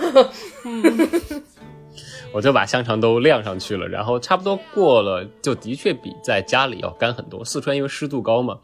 [2.34, 7.44] 我就把香肠都晾上去了，然后差不多过了，就的确比在家里要干很多。
[7.44, 8.58] 四川因为湿度高嘛，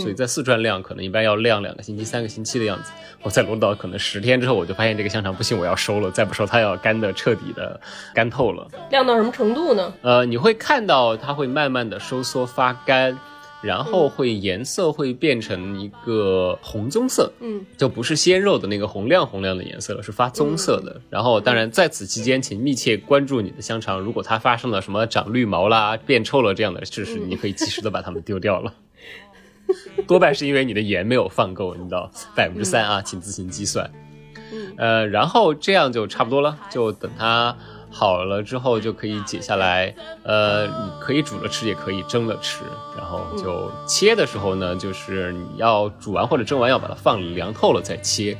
[0.00, 2.92] 所以在四川晾可能一般要晾两个星期、三个星期的样子。
[3.22, 7.78] 我在罗岛可能十天之后，我就发现这个香肠不行，我要收了，再不收它要干的彻底的
[8.14, 8.66] 干透了。
[8.90, 9.92] 晾到什么程度呢？
[10.02, 13.18] 呃，你会看到它会慢慢的收缩发干，
[13.62, 21.00] 然后会颜色会变成一个红棕色，嗯，就不是鲜肉的那个红亮红亮的颜色了，是发棕色的。
[21.10, 28.72] 然后，当然在此期间，请密切关注你的香肠，如果它发生了什么长绿毛啦、变臭了这样的事实，你可以及时的把它们丢掉了。
[30.08, 33.88] 多半是因为你的盐没有放够，你知道，百分之三啊，请自行计算。
[34.52, 37.56] 嗯呃，然后这样就差不多了，就等它
[37.90, 39.94] 好了之后就可以解下来。
[40.22, 42.64] 呃，你可以煮了吃，也可以蒸了吃。
[42.96, 48.36] 然后就切的时候呢，就是你要煮完或者蒸完要把它放凉透了再切。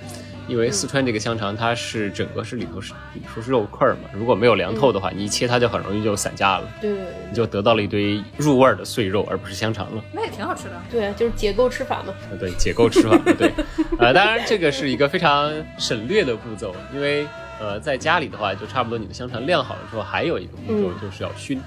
[0.49, 10.03] 因为四川这个香肠它是整个是里头是里头是肉块儿嘛，如果没有凉透的话，你一切它就很容易就散架了，对你就得到了一堆入味儿的碎肉，而不是香肠了。
[10.13, 10.73] 那也挺好吃的。
[10.91, 12.13] 对啊，就是解构吃法嘛。
[12.33, 13.53] 呃，对，解构吃法，对，
[14.01, 17.25] 呃，当然这个是一个非常省略的步骤，因为
[17.61, 21.61] 呃，在家里的话，就差不多你的香肠晾好了之后，还有一个步骤嗯就是要熏。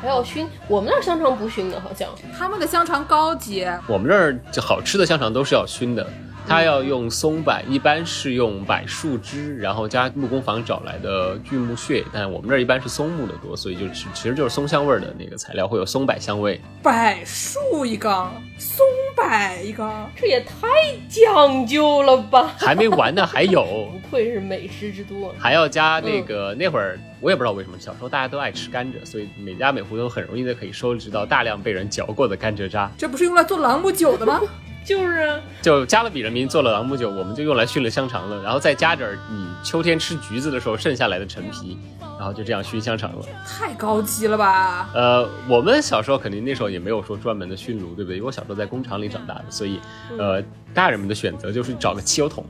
[0.00, 2.08] 还要熏，我们那儿香肠不熏的，好像。
[2.36, 6.06] 他们的香肠高级，我们这儿就好吃的香肠都是要熏的，
[6.46, 16.60] 它要用松柏，一般是用柏树枝，然后加木工坊找来的锯木屑，但我们这儿一般是松木的多，所以就是其实就是松香味儿的那个材料，会有松柏香味。
[16.82, 16.92] 柏
[17.24, 18.84] 树一缸，松
[19.16, 19.24] 柏
[19.64, 20.66] 一缸，这也太
[21.08, 22.52] 讲究了吧！
[22.58, 23.88] 还没完呢，还有。
[24.02, 25.34] 不愧是美食之都啊。
[25.38, 34.40] 还要加那个、那会儿我也不知道为什么，小时候大家都爱吃甘蔗，所以每家每户都很容易的可以收集到大量被人嚼过的甘蔗渣，这不是用来做朗姆酒的吗？
[34.84, 41.78] 就是啊，就加勒比人民做了朗姆酒，我们就用来熏了香肠了，然后再加点儿你秋天吃橘子的时候剩下来的陈皮，
[42.18, 43.24] 然后就这样熏香肠了。
[43.46, 44.90] 太高级了吧！
[44.94, 48.16] 呃，我们小时候肯定那时候也没有说专门的熏炉，对不对？
[48.16, 49.80] 因为我小时候在工厂里长大的，所以
[50.18, 50.42] 呃，
[50.74, 52.44] 大人们的选择就是找个汽油桶，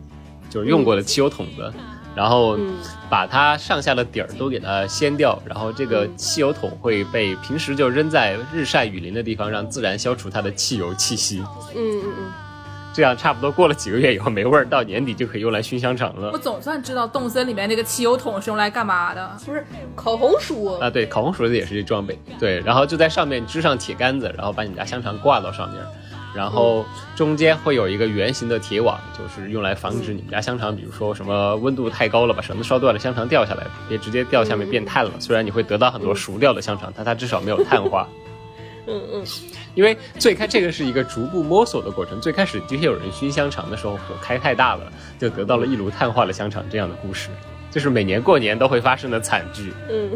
[0.49, 1.73] 就是用过的汽油桶子，
[2.15, 2.75] 然后嗯
[3.09, 11.43] 把它上下的底儿都给它掀掉，然后这个汽油桶会被平时就扔在日晒雨淋的地方，让自然消除它的汽油气息。
[11.75, 12.33] 嗯嗯嗯，
[12.93, 16.39] 这样差不多过了几个月以后没味儿，到年底就可以用来熏香肠了我。
[16.39, 19.31] 总算知道动森里面那个汽油桶是用来干嘛的。
[19.47, 25.83] 不是烤红薯，啊，对，烤红薯的也是这装备，对，然后就在上面支上铁杆子，然后把你家香肠挂到上面，
[26.35, 35.11] 然后中间会有一个圆形的铁网，就是用来防止你们家香肠，比如说什么温度太高了，把绳子烧断了，香肠掉下来，别直接掉下面变碳了。
[35.19, 38.09] 虽然你会得到很多熟掉的香肠，但它至少没有碳化。
[38.87, 39.25] 嗯嗯，
[39.77, 47.29] 因为最开这个是一个逐步摸索的过程，最开始的确有人熏香肠的时候火开太大了，就得到了一炉碳化的香肠这样的故事。
[47.71, 49.73] 就是每年过年都会发生的惨剧。
[49.89, 50.11] 嗯，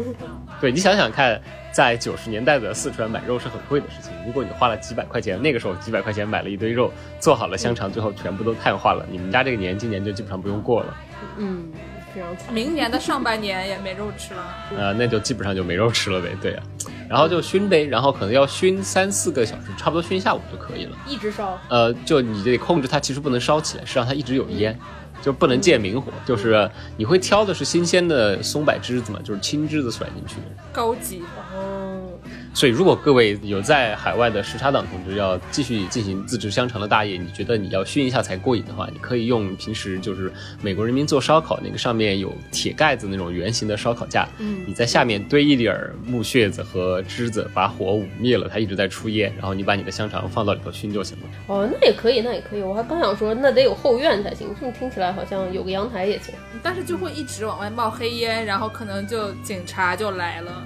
[0.59, 1.41] 对你想想看，
[1.77, 4.11] 在九十年代的四川买肉是很贵的事情。
[4.25, 10.97] 如果你花了几百块钱，那个时候几百块钱买了一堆肉，做好了香肠，最后全部都碳化了，你们家这个年今年就基本上不用过了。
[11.37, 11.71] 嗯，
[12.11, 12.51] 非常惨。
[12.51, 14.43] 明年的上半年也没肉吃了。
[14.75, 16.29] 呃，那就基本上就没肉吃了呗。
[16.41, 16.63] 对呀、
[17.07, 20.97] 然后就熏呗，然后可能要熏三四个小时，差不多熏一下午就可以了。
[21.05, 24.75] 一直烧，呃，就你得控制它，其实不能烧起来，是让它一直有烟，
[25.21, 26.11] 就不能见明火。
[26.25, 30.35] 就是你会挑的是新鲜的松柏枝子嘛，就是青枝子甩进去。
[30.71, 32.09] 高级，哦，
[32.57, 51.29] 所以，如果各位有在海外的时差党同志要继续进行自制香肠的大业，你觉得你要熏一下才过瘾的话，你可以用平时就是美国人民做烧烤那个上面有铁盖子那种圆形的烧烤架，嗯你在下面堆一点儿木屑子和枝子，把火捂灭了，它一直在出烟，然后你把你的香肠放到里头熏就行了。
[51.45, 52.63] 哦，那也可以，那也可以。
[52.63, 54.47] 我还刚想说，那得有后院才行。
[54.59, 56.33] 这么听起来好像有个阳台也行。
[56.63, 60.65] 但是就会一直往外冒黑烟，然后可能就警察就来了。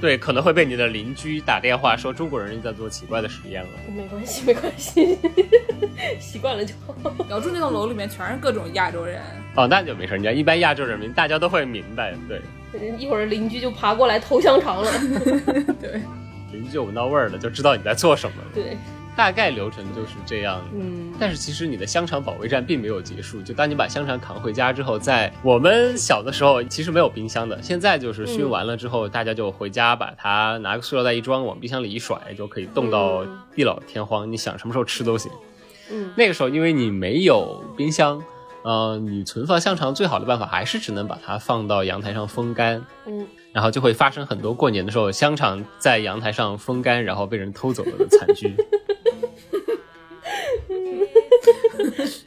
[0.00, 3.68] 对，可能会被你的邻居打电话说中国人在做奇怪的实验了。
[3.96, 5.18] 没关系， 没关系，
[6.20, 6.94] 习惯了就好。
[7.30, 9.22] 姚柱那栋楼里面全是各种亚洲人，
[9.54, 12.40] 哦，那就没事，你看一般亚洲人民大家都会明白，对，
[12.98, 14.90] 一会儿邻居就爬过来偷香肠了。
[15.80, 16.00] 对，
[16.52, 18.48] 邻居就闻到味儿了，就知道你在做什么了。
[18.54, 18.76] 对，
[19.16, 20.62] 大概流程就是这样。
[20.74, 35.32] 嗯，但是其实你的香肠保卫战并没有结束，就当你把香肠扛回家之后，在我们小的时候其实没有冰箱的，现在就是熏完了之后，大家就回家把它拿个塑料袋一装，往冰箱里一甩，就可以冻到嗯地老天荒，你想什么时候吃都行。
[35.90, 38.22] 嗯，那个时候因为你没有冰箱，
[38.62, 48.54] 呃，你存放香肠最好的办法还是只能把它放到阳台上风干，嗯，然后就会发生很多过年的时候香肠在阳台上风干，然后被人偷走了的惨剧。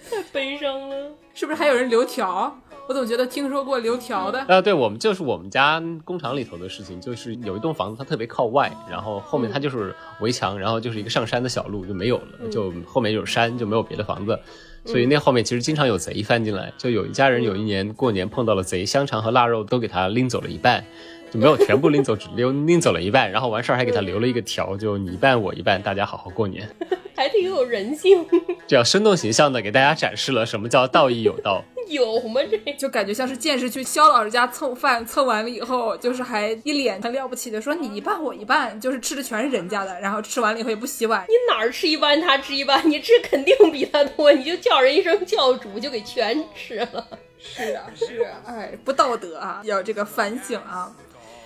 [0.10, 1.12] 太悲伤了。
[1.40, 2.54] 是不是还有人留条？
[2.86, 4.44] 我怎么觉得听说过留条的？
[4.50, 14.38] 呃，对，我们就是我们家工厂里头的事情，就是有一栋房子，它特别靠外，然后后面它就是围墙，然后就是一个上山的小路就没有了，就后面有山，就没有别的房子，
[14.84, 16.74] 所以那后面其实经常有贼翻进来。
[16.78, 20.84] 就有一家人有一年过年碰到了贼，香肠和腊肉都给他拎走了一半。
[21.32, 26.68] 就没有全部拎走，只拎拎走了一半，然后完事儿还给他留了一个条，就你一半我一半，大家好好过年。
[27.16, 28.26] 还挺有人性，
[28.70, 31.64] 这样生动形象的给大家展示了什么叫道义有道。
[31.90, 32.40] 有吗？
[32.48, 41.26] 这就感觉像是见识去肖老师家蹭饭，蹭完了以后，就是还一脸很了不起的说你一半我一半，就是吃的全是人家的，然后吃完了以后也不洗碗。
[41.28, 47.08] 你哪儿吃一半，他吃一半，你吃肯定比他多，你就叫人一声教主，就给全吃了。
[47.40, 50.96] 是啊，是啊，哎，不道德啊，要这个反省啊。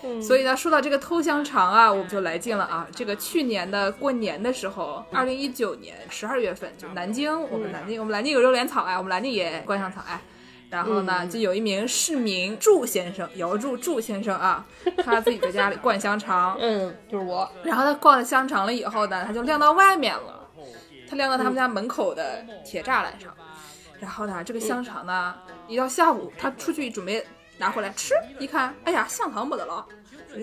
[0.04, 2.88] 嗯所以呢，说到这个偷香肠啊，我们就来劲了啊。
[2.94, 10.20] 这个去年的过年的时候，二零一九年十二月份，就南京，我们南京，我们南京有肉莲草哎，我们南京也观香草哎。
[10.70, 14.66] 然后呢，就有一名市民祝先生，姚祝祝先生啊，
[15.04, 17.48] 他自己在家里灌香肠，嗯， 就是我。
[17.64, 20.50] 然后他灌了香肠了以后呢，他就晾到外面了，
[21.08, 23.32] 他晾到他们家门口的铁栅栏上。
[24.00, 25.36] 然后呢，这个香肠呢，
[25.68, 27.24] 一到下午，他出去准备
[27.64, 29.86] 拿回来吃，一看，哎呀，香肠没得了。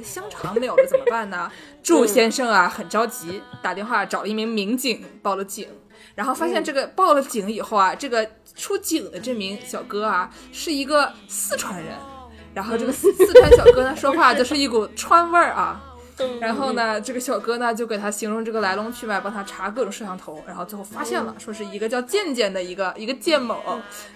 [0.02, 1.50] 香肠没有了怎么办呢？
[1.82, 5.68] 祝先生啊很着急，打电话找了一名民警报了警，
[6.14, 11.94] 然后发现这个报了警以后啊，这个出警的这名小哥啊是一个四川人，
[12.54, 15.78] 然后这个四四川小哥呢说话就是一股川味儿啊。
[16.40, 23.58] 然后呢，这个小哥呢就给他形容这个来龙去脉，帮他查各种摄像头，然后最后发现了，说是一个叫健健的一个一个健某，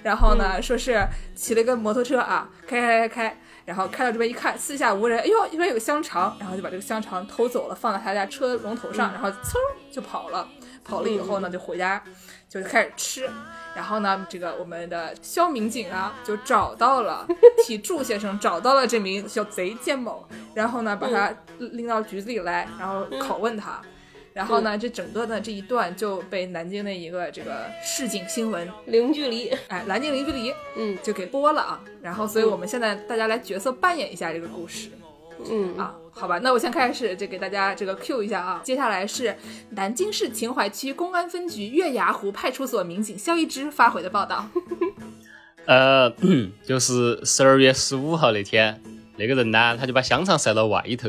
[0.02, 9.56] 然后呢说是骑了一个摩托车啊，开开开开，然后开到这边一看，四下无人，哎呦，这边有个香肠，然后就把这个香肠偷走了，放在他家车龙头上，然后噌
[9.90, 10.48] 就跑了，
[10.85, 12.03] 跑了以后呢就回家
[12.49, 13.31] 就开始吃。
[13.75, 17.27] 然后呢，这个我们的肖民警啊，就找到了
[17.64, 23.83] 替柱先生找到了这名小贼健某，然后呢，把他拎到局子里来，然后拷问他。
[24.33, 31.81] 然后呢，这整个的这一段就被南京的一个这个市井新闻，零距离，哎，南京零距离嗯就给播了啊。
[32.03, 34.90] 然后，所以我们现在大家来角色扮演一下这个故事。
[35.50, 38.61] 嗯啊，好吧，那我先开始就给大家这个 Q 一下啊。
[38.64, 39.37] 接下来是
[39.70, 44.49] 南京市秦淮区公安分局月牙湖派出所民警肖一之发回的报道。
[45.66, 46.12] 呃，
[46.64, 48.82] 就是十二月十五号那天，
[49.16, 51.09] 那个人呢，他就把香肠塞到外头，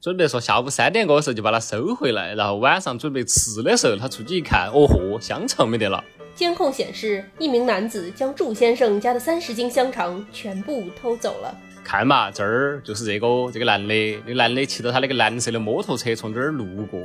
[0.00, 6.02] 准备说下午三点过的时候就把它收回来，然后晚上准备吃的时候，他出去一看，哦豁，香肠没得了。
[6.34, 11.54] 监控显示，一名男子将祝先生家的三十斤香肠全部偷走了。
[11.84, 17.00] 看嘛，这儿就是这个这个男的，那个男的骑着他那个蓝色的摩托车从这儿路过，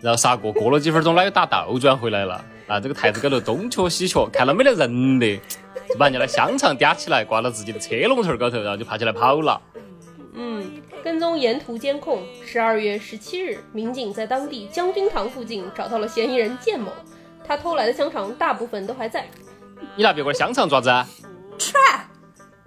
[0.00, 2.44] 然后啥过，过了几分钟，他又打倒转回来了。
[2.66, 5.36] 啊，这个台子高头东瞧西瞧，看到没得人的，
[5.88, 9.60] 就把人家的香肠叼起来挂到自己的车龙头高头，然后就爬起来跑了。
[10.34, 10.70] 嗯，
[11.02, 16.92] 跟踪沿途监控，十二月十七日，民警在当地将军堂附近找到了嫌疑人建某，
[17.44, 19.26] 他偷来的香肠大部分都还在。
[19.96, 21.08] 你拿别个的香肠做啥子啊？
[21.58, 21.74] 吃，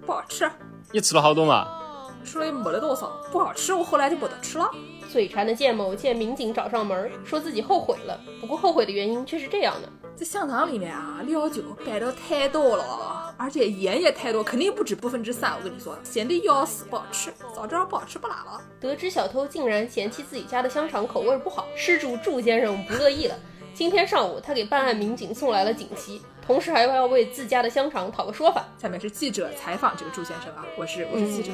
[0.06, 0.52] 不好吃，
[0.94, 1.68] 你吃了好多嘛？
[2.24, 4.70] 吃了也没得多少，不好吃，我后来就没得吃了。
[5.12, 15.56] 嘴馋的建某见民警找上门，说自己后悔了，不过后悔的原因却是这样的：这香肠里面啊，料酒摆的太多了，而且盐也太多，肯定不止百分之三。
[15.58, 18.62] 我跟你说，咸的要死，不好吃，早知道不好吃不拿了。
[18.80, 23.36] 得知小偷竟然嫌弃自己家的香肠口味不好，失主祝先生不乐意了。
[23.74, 28.66] 今天上午，他给办案民警送来了锦旗，同时还要为自家的香肠讨个说法。
[28.78, 31.52] 下面是记者采访这个朱先生啊，我是我是记者。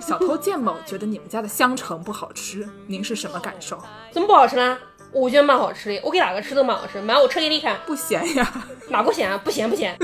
[0.00, 3.78] 小偷建某觉得你们家的香肠不好吃，您是什么感受？
[4.12, 4.78] 怎么不好吃呢？
[5.12, 7.00] 我觉得蛮好吃的，我给哪个吃都蛮好吃。
[7.00, 8.52] 买我吃给你看，不咸呀？
[8.88, 9.40] 哪个咸啊？
[9.42, 9.96] 不咸不咸。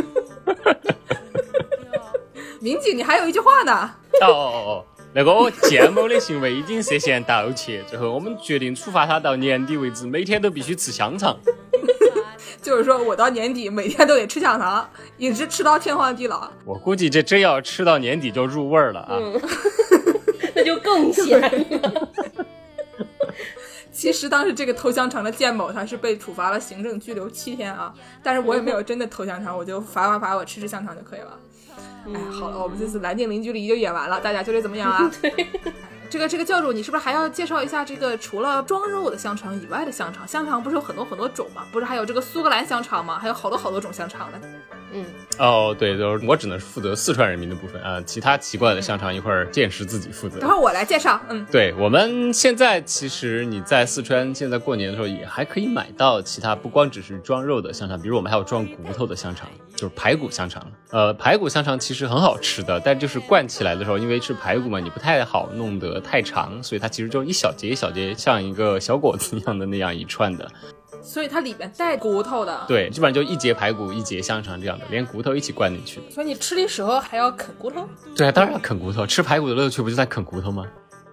[2.61, 3.91] 民警，你还有一句话呢？
[4.23, 11.37] 哦哦哦，那个建某的行为已经涉嫌盗窃，最后我们决定处罚他到年底为止，每天都必须吃香肠。
[12.63, 16.51] 就是说我到年底每天都得吃香肠，一直吃到天荒地老。
[16.65, 19.19] 我估计这真要吃到年底就入味儿了啊！
[20.55, 21.51] 那就更 咸了。
[23.93, 27.93] 其实当时这个偷香肠的建某他是被处罚了行政拘留七天啊，
[28.23, 31.39] 但是我也没有真的偷香肠，我就罚罚罚我吃吃香肠就可以了。
[32.07, 35.11] 哎，好了，我们这次《蓝精灵》距离就演完了，大家觉得怎么样啊？
[35.21, 35.31] 对。
[36.11, 40.27] 这个这个教主，你是不是还要介绍一下这个除了装肉的香肠以外的香肠？
[40.27, 41.65] 香肠不是有很多很多种吗？
[41.71, 43.17] 不是还有这个苏格兰香肠吗？
[43.17, 44.41] 还有好多好多种香肠呢。
[44.93, 45.05] 嗯，
[45.39, 50.41] 哦，对，就是我只能负责四川人民的部分啊，其他奇怪的香肠一会儿见识自己负责。
[50.41, 51.21] 等会儿我来介绍。
[51.29, 60.67] 嗯，对，我们现在其实你在四川现在过年的时候也还可以买到其他不光只是装肉的香肠，比如我们还有装骨头的香肠，就是排骨香肠。
[60.91, 70.51] 呃，排骨香肠其实很好吃的，但就是灌起来的时候，因为是排骨嘛，你不太好弄得太长，所以它其实就一小节一小节，像一个小果子一样的那样一串的。
[71.03, 76.11] 所以它里面带骨头的，对，基本上就一节排骨一节香肠这样的，连骨头一起灌进去的。
[76.11, 77.89] 所以你吃的时候还要啃骨头？
[78.15, 80.67] 对啊，当然要啃骨头，吃排骨的乐趣不就在啃骨头吗？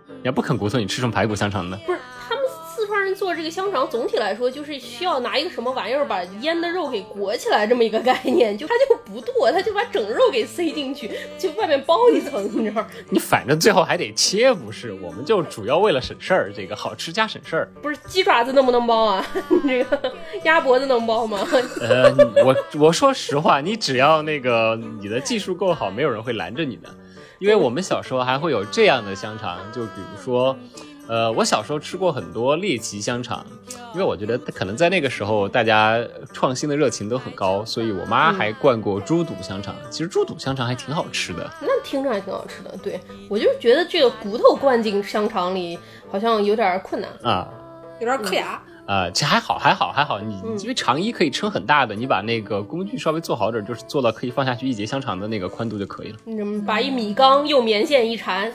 [0.08, 1.80] 你要不啃骨头，你吃什么排骨香肠呢？
[1.86, 2.00] 不是，
[3.18, 12.86] 做这个香肠，总体来说就是需要拿一个什么玩意儿把腌的肉给裹起来，这么一个概念，就它就不剁，它就把整肉给塞进去，就外面包一层，你知道？
[13.10, 14.94] 你反正最后还得切，不是？
[15.02, 17.72] 我们就主要为了省事儿，这个好吃加省事儿。
[17.82, 19.26] 不是鸡爪子能不能包啊？
[19.64, 20.14] 你这个
[20.44, 21.40] 鸭脖子能包吗？
[21.82, 22.14] 呃，
[22.46, 26.90] 我我说实话，你只要那个你的技术够好，没有人会拦着你的。
[27.40, 30.58] 因为我们小时候还会有这样的香肠，就比如说，
[31.08, 33.46] 呃，我小时候吃过很多猎奇香肠，
[33.94, 35.98] 因为我觉得可能在那个时候大家
[36.34, 39.74] 创新的热情都很高，所以我妈还灌过猪肚香肠。
[39.90, 42.78] 其实猪肚香肠还挺好吃的，那听着还挺好吃的。
[42.84, 43.00] 对
[43.30, 45.80] 我就是觉得这个骨头灌进香肠里
[46.12, 47.48] 好像有点困难啊，
[48.00, 48.62] 有点磕牙。
[48.88, 50.18] 啊，其实还好，还好，还好。
[50.20, 56.18] 你因为肠衣可以撑很大的，你把那个工具稍微做好点，就是做到可以放下去一节香肠的那个宽度就可以了。
[56.26, 58.50] 嗯把一米缸用棉线一缠，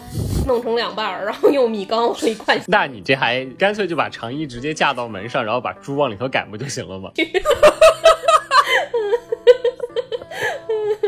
[0.46, 2.58] 弄成两半儿，然后用米缸往里灌。
[2.66, 7.10] 那你这还干脆就把肠衣直接架到门上，然后把猪往里头赶不就行了吗？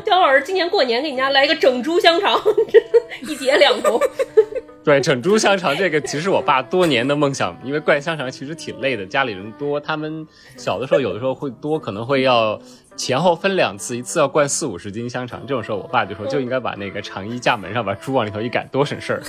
[0.04, 2.38] 姜老师今年过年给你家来一个整猪香肠，
[3.26, 3.98] 一节两头。
[4.84, 10.26] 对，整猪香肠这个其实我爸多年的梦想，因为灌香肠其实挺累的，家里人多，他们
[10.58, 12.60] 小的时候有的时候会多，可能会要
[12.94, 19.22] 前后分两次，一次要灌四五十斤香肠，这种时候我爸就说就应该把那个肠衣架门上，把猪往里头一赶，多省事儿。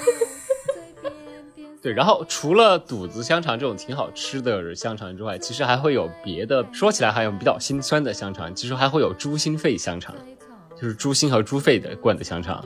[1.81, 10.13] 对，然后除了肚子香肠这种挺好吃的香肠之外，其实还会有别的，说起来还有比较心酸的香肠，其实还会有猪心肺香肠。
[10.79, 12.63] 就是猪心和猪肺的灌的香肠，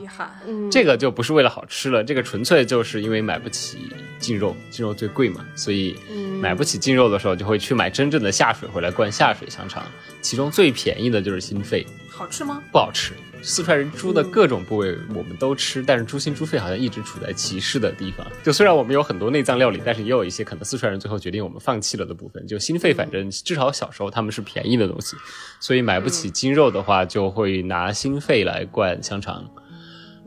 [0.70, 3.78] 这个就不是为了好吃了，这个纯粹就是因为买不起
[4.18, 5.96] 净肉，净肉最贵嘛，所以
[6.40, 9.84] 买不起净肉的时候，就会去买真正的下水回来灌下水香肠，
[10.20, 11.86] 其中最便宜的就是心肺，
[12.20, 12.62] 好吃吗？
[12.70, 13.14] 不好吃。
[13.40, 18.26] 四川人猪的各种部位我们都吃，但是猪心猪肺好像一直处在歧视的地方。
[18.42, 22.46] 就虽然我们有很多内脏料理，但是也有一些可能四川人最后决定我们放弃了的部分。
[22.46, 25.16] 就心肺，反正至少小时候他们是便宜的东西，
[25.60, 29.50] 所以买不起精肉的话，就会拿心肺来灌香肠。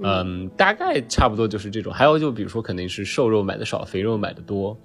[0.03, 1.93] 嗯，大概差不多就是这种。
[1.93, 4.77] 还有就比如说，肯定是瘦肉买的少，肥肉买的多。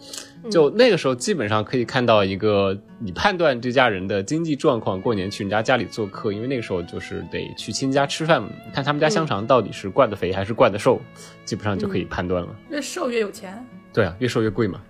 [0.51, 5.01] 就那个时候，基本上可以看到一个你判断这家人的经济状况。
[5.01, 8.43] 过年去人家家里做客，因为那个时候就是得去亲家吃饭，
[8.73, 11.01] 看他们家香肠到底是灌的肥还是灌的瘦，
[11.45, 12.49] 基本上就可以判断了。
[12.71, 13.65] 越瘦越有钱。
[13.93, 14.81] 对啊，越瘦越贵嘛。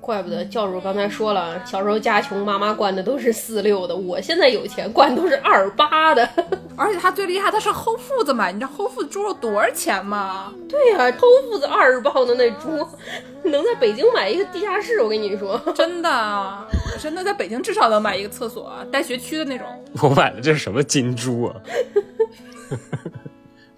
[0.00, 6.28] 怪不得教主刚才说了，小时候家穷，妈妈灌的都是四六的，我现在有钱，灌都是二八的。
[6.74, 10.52] 而且他最厉害，他是齁馥子买，你知道齁馥子猪肉多少钱吗？
[10.68, 12.68] 对呀、偷父子二十磅的那猪，
[13.44, 15.60] 能在北京买一个地下室，我跟你说。
[15.76, 19.66] 真的，真的在北京至少能买一个厕所，带学区的那种。
[20.02, 21.56] 我买的这是什么金猪啊？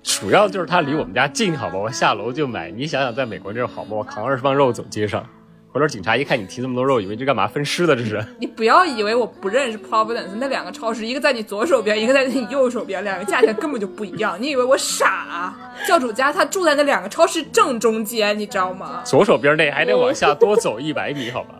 [0.02, 1.76] 主要就是它离我们家近，好吧？
[1.76, 2.70] 我下楼就买。
[2.70, 3.96] 你想想，在美国这种好吗？
[3.96, 5.24] 我扛二十磅肉走街上，
[5.72, 7.96] 回头警察一看你提这么多肉，以为这干嘛分尸的？
[7.96, 8.22] 这是？
[8.38, 14.36] 你不要以为我不认识 Providence 那两个超市，一个在你左手边，一个在你右手边，两个价钱根本就不一样。
[14.38, 15.72] 你以为我傻啊？
[15.88, 19.00] 教主家他住在那两个超市正中间，你知道吗？
[19.02, 21.54] 左手边那还得往下多走一百米，好吧？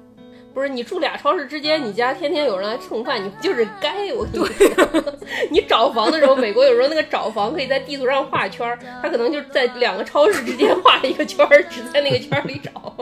[0.53, 4.13] 不是你住俩超市之间，你家天天有人来蹭饭，你就是该。
[4.13, 5.03] 我跟你说，
[5.51, 12.95] 你找房的时候，美国有时候那个找房可以在地图上画圈儿，他可能就在两个超市之间画一个圈儿，只在那个圈儿里找。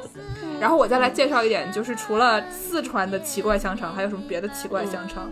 [0.60, 5.30] 然后我再来介绍一点，就是除了四川的奇怪香肠，还有什么别的奇怪香肠？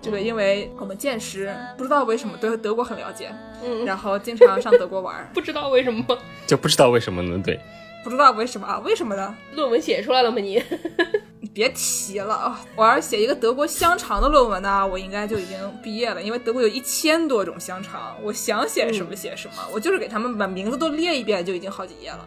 [0.00, 6.04] 这个因为我们见识不知道为什么对德国很了解，嗯，然后经常上德国玩儿， 不知道为什么
[6.44, 7.40] 就不知道为什么呢？
[7.44, 7.60] 对，
[8.02, 8.80] 不知道为什么啊？
[8.84, 9.36] 为什么呢？
[9.52, 10.60] 论文写出来了吗你？
[11.38, 12.60] 你别提了啊！
[12.74, 22.26] 我要是写一个德国香肠的论文呢，我应该就已经毕业了，因为德国有一千多种香肠，我想写什么写什么，我就是给他们把名字都列一遍就已经好几页了。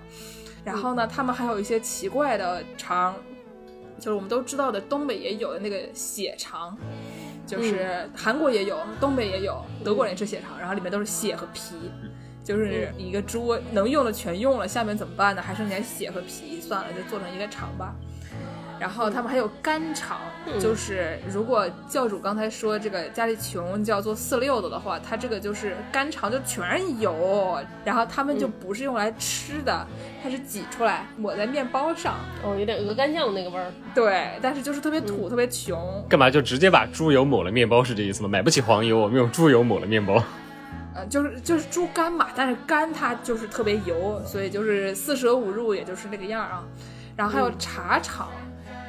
[0.66, 3.16] 然后呢，他们还有一些奇怪的肠，
[3.98, 6.76] 就是我们都知道的，东北也有的那个血肠，
[7.48, 11.76] 就是韩国也有，东北也有，德国人也吃血肠，然后里面都是血和皮。
[12.44, 15.42] 就是一个猪能用的全用了，下面怎么办呢？
[15.42, 17.96] 还剩点血和皮，算了，就做成一个肠吧。
[18.80, 20.20] 然后他们还有干肠，
[20.60, 29.88] 就是如果教主刚才说这个家里穷就要做四六的的话，他这个就是干肠就全是油，然后他们就不是用来吃的，
[30.22, 32.16] 它是挤出来抹在面包上。
[32.44, 33.72] 哦，有点鹅肝酱那个味儿。
[33.94, 36.06] 对，但是就是特别土，特别穷。
[36.10, 38.28] 干嘛就直接把猪油抹了面包是这意思吗？
[38.28, 40.22] 买不起黄油，我们用猪油抹了面包。
[40.94, 46.64] 呃，就是就是猪肝嘛，但是肝它就是特别油，所以就是四舍五入也就是那个样儿啊。
[47.18, 48.30] 然后还有茶肠，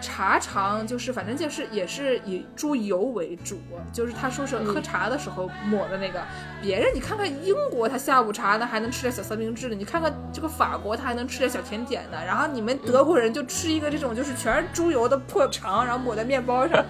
[0.07, 3.59] 茶肠就是反正就是也是以猪油为主，
[3.93, 6.23] 就是他说是喝茶的时候抹的那个。
[6.63, 12.19] 别人你看看英国，他下午茶呢还能吃点小三明治呢，你看看这个法国，他还能吃点小甜点呢。
[12.25, 16.85] 然后你们德国人就吃一个这种就是全是猪油的破肠，然后抹在面包上。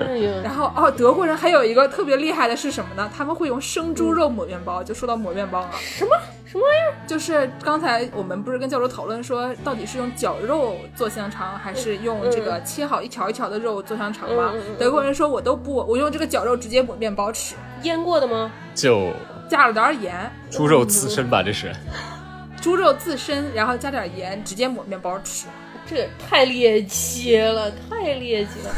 [0.00, 3.10] 哎呀，然后哦，德国人还有一个特别厉害的是什么呢？
[3.14, 4.82] 他们会用生猪肉抹面包。
[4.82, 6.10] 就说到抹面包了，什么
[6.46, 7.06] 什么玩意儿？
[7.06, 14.52] 就是刚才我们不是跟教授讨论说，到底是用绞肉做香肠，还是用这个切好一条一条的肉做香肠吗？
[14.54, 18.50] 嗯嗯嗯德国人说我都不，我用这个绞肉直接抹面包吃，腌过的吗？
[18.74, 19.10] 就
[19.48, 21.70] 加了点盐，猪肉刺身吧，这是。
[22.62, 25.46] 猪肉自身，然后加点盐，直接抹面包吃。
[25.88, 28.74] 这也太猎奇了，太猎奇了。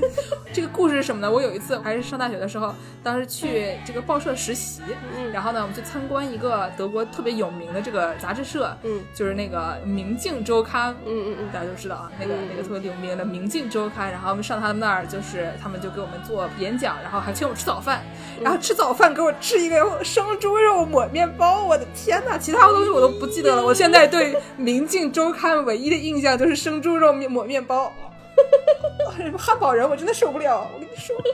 [0.52, 1.30] 这个故事是什么呢？
[1.30, 4.80] 我有一次还是上大学的时候，当时去这个报社实习，
[5.16, 5.30] 嗯。
[5.32, 9.02] 然后呢，我们去参观一个德国特别有名的这个杂志社，嗯。
[9.14, 18.02] 就是那个《明镜周刊》，嗯嗯嗯，大家都知道啊，那个嗯那个特别有名的《明镜周刊》，然后我们上他们那儿，就是他们就给我们做演讲，然后还请我吃早饭，
[18.40, 27.92] 然后吃早饭给我吃一个生猪肉抹面包，我的天呐，其他的东西我都不记得了，我现在对《明镜周刊》唯一的印象就是生猪肉面抹面包。
[29.38, 30.70] 汉堡人，我真的受不了！
[30.74, 31.16] 我跟你说，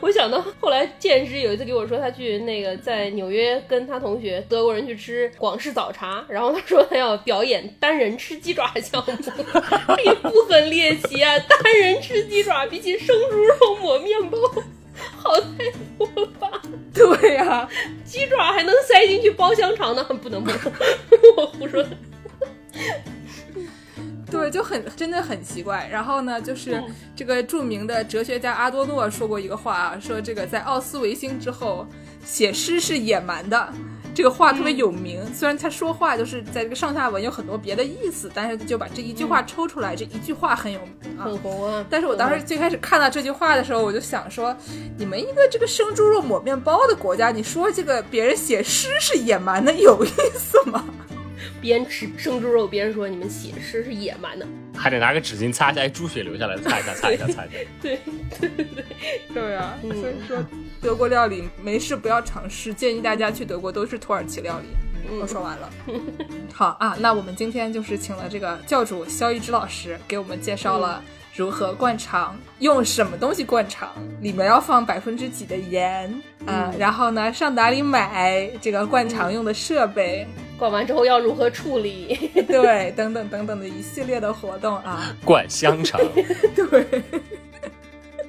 [0.00, 11.38] 我想到后来建之有一次给我说，他去那个在纽约跟他同学德国人去吃广式早茶，然后他说他要表演单人吃鸡爪项目，这也不很猎奇啊！
[11.38, 14.38] 单人吃鸡爪比起生猪肉抹面包
[15.16, 16.50] 好太多了吧？
[16.92, 17.68] 对呀、
[18.04, 20.02] 鸡爪还能塞进去包香肠呢？
[20.22, 20.58] 不能不能，
[21.36, 21.90] 我胡说的。
[24.30, 25.88] 对，就很真的很奇怪。
[25.90, 26.84] 然后呢，就是嗯
[27.16, 31.86] 这个著名的哲学家阿多诺说过一个话啊，说这个在奥斯维辛之后，
[32.24, 33.72] 写诗是野蛮的。
[34.12, 41.24] 这个话特别有名，虽然他说话就是在这个上下文有很多别的意思，但是就把这一句话抽出来，这一句话很有名啊。
[41.26, 41.86] 很红啊！
[41.88, 44.54] 但是我当时最开始看到这句话的时候，我就想说，
[44.98, 50.84] 你们一个这个生猪肉抹面包的国家，你说这个别人写诗是野蛮的，有意思吗？
[51.60, 57.58] 边吃生猪肉边说你们写诗是野蛮的，还得拿个纸巾擦一下，哎，猪血流下来，擦一下，擦一下，擦一下。
[57.80, 57.98] 对
[58.38, 58.84] 对对对，
[59.34, 60.36] 对啊，嗯所以说
[60.80, 64.66] 德国料理没事不要尝试，建议大家去德国都是土耳其料理。
[65.20, 65.68] 我说完了，
[66.52, 71.02] 好啊，那我们今天就是请了这个教主肖一之老师给我们介绍了
[71.34, 76.14] 如何灌肠，用什么东西灌肠，里面要放百分之几的盐
[76.46, 80.28] 啊、然后呢上哪里买这个灌肠用的设备。
[80.60, 82.14] 灌完之后要如何处理？
[82.46, 85.98] 对，等等等等的一系列的活动啊，灌香肠，
[86.54, 87.02] 对。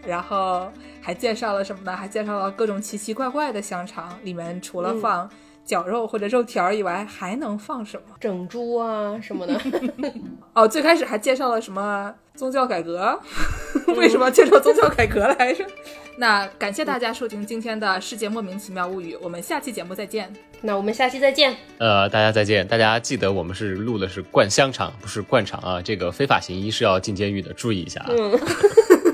[0.07, 0.71] 然后
[1.01, 1.95] 还介绍了什么呢？
[1.95, 5.29] 还介绍了各种奇奇怪怪的香肠，里面除了放
[5.65, 8.15] 绞肉或者肉条以外，还能放什么？
[8.19, 9.61] 整猪啊什么的。
[10.55, 13.19] 哦，最开始还介绍了什么宗教改革？
[13.97, 15.65] 为什么要介绍宗教改革来着？
[16.17, 20.31] 那感谢大家收听今天的世界莫名其妙物语，我们下期节目再见。
[20.61, 21.55] 那我们下期再见。
[21.79, 22.67] 呃，大家再见。
[22.67, 25.81] 大家记得我们是录的是灌香肠，不是灌肠啊。
[25.81, 28.09] 这个非法行医是要进监狱的，注意一下啊。
[28.09, 28.39] 嗯，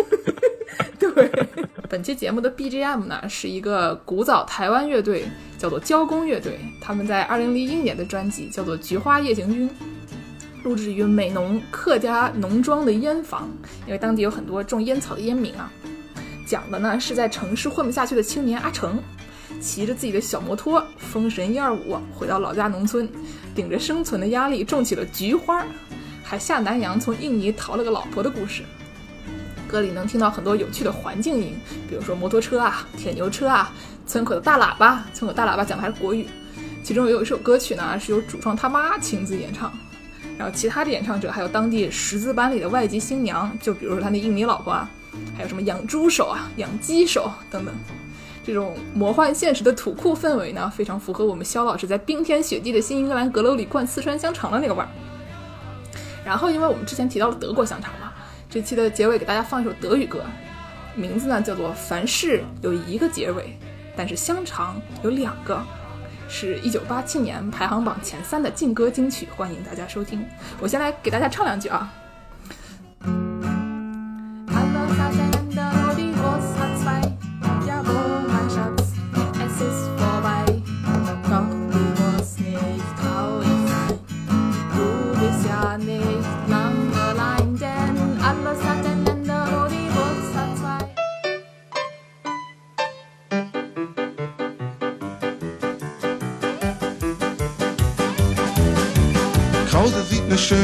[1.00, 1.32] 对，
[1.88, 5.26] 本期节目的 BGM 呢是一个古早台湾乐队，
[5.58, 6.60] 叫做交工乐队。
[6.82, 9.70] 他们在2001年的专辑叫做《菊花夜行军》，
[10.68, 13.50] 录制于美浓客家农庄的烟房，
[13.86, 15.72] 因为当地有很多种烟草的烟民啊。
[16.46, 19.02] 讲的呢是在城市混不下去的青年阿成，
[19.62, 23.08] 骑着自己的小摩托，风神一二五回到老家农村，
[23.56, 25.66] 顶着生存的压力种起了菊花，
[26.22, 28.64] 还下南洋从印尼逃了个老婆的故事。
[29.70, 31.56] 歌里能听到很多有趣的环境音，
[31.90, 33.74] 比如说摩托车啊、铁牛车啊、
[34.06, 35.06] 村口的大喇叭。
[35.14, 36.28] 村口大喇叭讲的还是国语。
[36.84, 39.72] 其中有一首歌曲呢是由主创他妈亲自演唱，
[40.38, 44.90] 然后其他的演唱者还有当地十字班里的外籍新娘，就比如说他那印尼老婆啊，
[45.36, 47.74] 还有什么养猪手啊、养鸡手等等。
[48.46, 54.88] 这种魔幻现实的土库氛围呢，非常符合我们肖老师在冰天雪地的新英格兰阁楼里灌四川香肠的那个味儿。
[56.24, 58.14] 然后，因为我们之前提到了德国香肠嘛，
[58.50, 60.22] 这期的结尾给大家放一首德语歌，
[60.96, 63.44] 名字呢叫做《凡事有一个结尾》，
[63.98, 65.62] 但是香肠有两个，
[66.28, 70.26] 是一九八七年排行榜前三的劲歌金曲，欢迎大家收听。
[70.60, 71.94] 我先来给大家唱两句啊。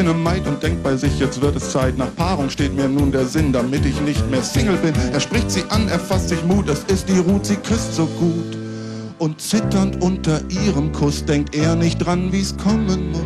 [0.09, 1.97] Eine und denkt bei sich, jetzt wird es Zeit.
[1.97, 4.93] Nach Paarung steht mir nun der Sinn, damit ich nicht mehr Single bin.
[5.13, 8.05] Er spricht sie an, er fasst sich Mut, es ist die Ruth, sie küsst so
[8.05, 8.57] gut.
[9.19, 13.21] Und zitternd unter ihrem Kuss denkt er nicht dran, wie's kommen muss.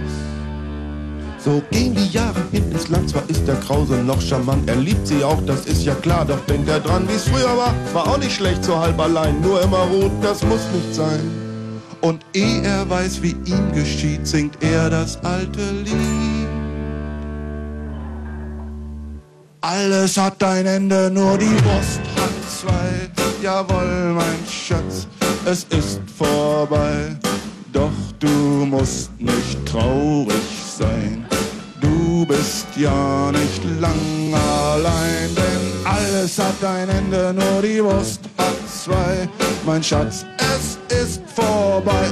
[1.43, 5.07] So gehen die Jahre hin ins Land, zwar ist der Krause noch charmant, er liebt
[5.07, 8.17] sie auch, das ist ja klar, doch denkt er dran, wie's früher war, war auch
[8.17, 11.19] nicht schlecht, so halb allein, nur immer rot, das muss nicht sein.
[12.01, 16.36] Und ehe er weiß, wie ihm geschieht, singt er das alte Lied.
[19.61, 23.09] Alles hat ein Ende, nur die Wurst hat zwei.
[23.41, 25.07] Jawohl, mein Schatz,
[25.45, 27.15] es ist vorbei.
[27.73, 28.27] Doch du
[28.65, 30.35] musst nicht traurig
[30.77, 31.25] sein.
[31.81, 38.55] Du bist ja nicht lang allein, denn alles hat ein Ende, nur die Wurst hat
[38.69, 39.27] zwei.
[39.65, 42.11] Mein Schatz, es ist vorbei.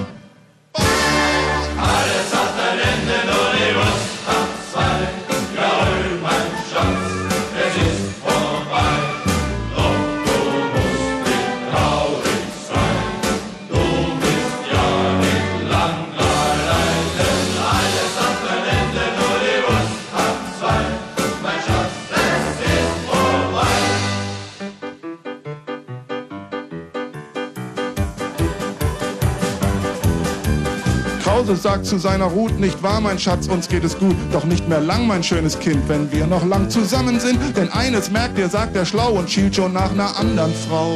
[31.66, 34.82] Sagt zu seiner Ruth, nicht wahr, mein Schatz, uns geht es gut, doch nicht mehr
[34.82, 37.40] lang, mein schönes Kind, wenn wir noch lang zusammen sind.
[37.58, 40.96] Denn eines merkt ihr, sagt er schlau und schielt schon nach einer anderen Frau.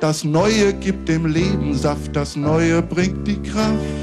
[0.00, 4.00] Das Neue gibt dem Leben Saft, das Neue bringt die Kraft.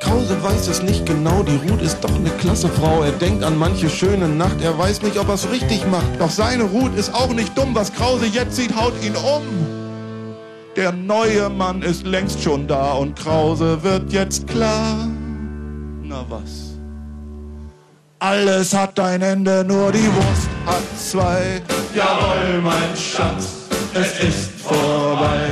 [0.00, 3.02] Krause weiß es nicht genau, die Ruth ist doch eine klasse Frau.
[3.02, 6.20] Er denkt an manche schöne Nacht, er weiß nicht, ob er's richtig macht.
[6.20, 9.73] Doch seine Ruth ist auch nicht dumm, was Krause jetzt sieht, haut ihn um.
[10.76, 15.08] Der neue Mann ist längst schon da und Krause wird jetzt klar.
[16.02, 16.74] Na was?
[18.18, 21.62] Alles hat ein Ende, nur die Wurst hat zwei.
[21.94, 25.50] Jawohl, mein Schatz, es ist vorbei.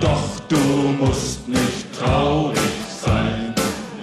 [0.00, 0.56] Doch du
[1.00, 2.58] musst nicht traurig
[3.04, 3.54] sein.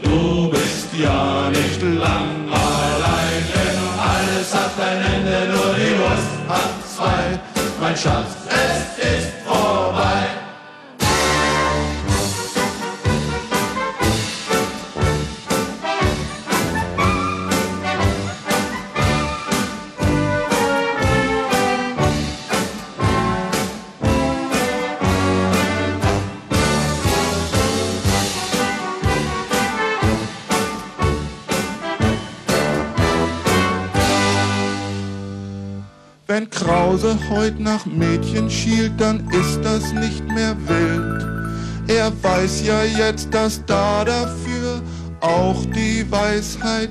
[0.04, 6.72] Du bist ja nicht lang allein, denn alles hat ein Ende, nur die Wurst hat
[6.93, 7.39] zwei.
[7.80, 8.41] Mein Schatz,
[37.32, 41.26] Krause heut nach Mädchen schielt, dann ist das nicht mehr wild.
[41.88, 44.82] Er weiß ja jetzt, dass da dafür
[45.22, 46.90] auch die Weisheit.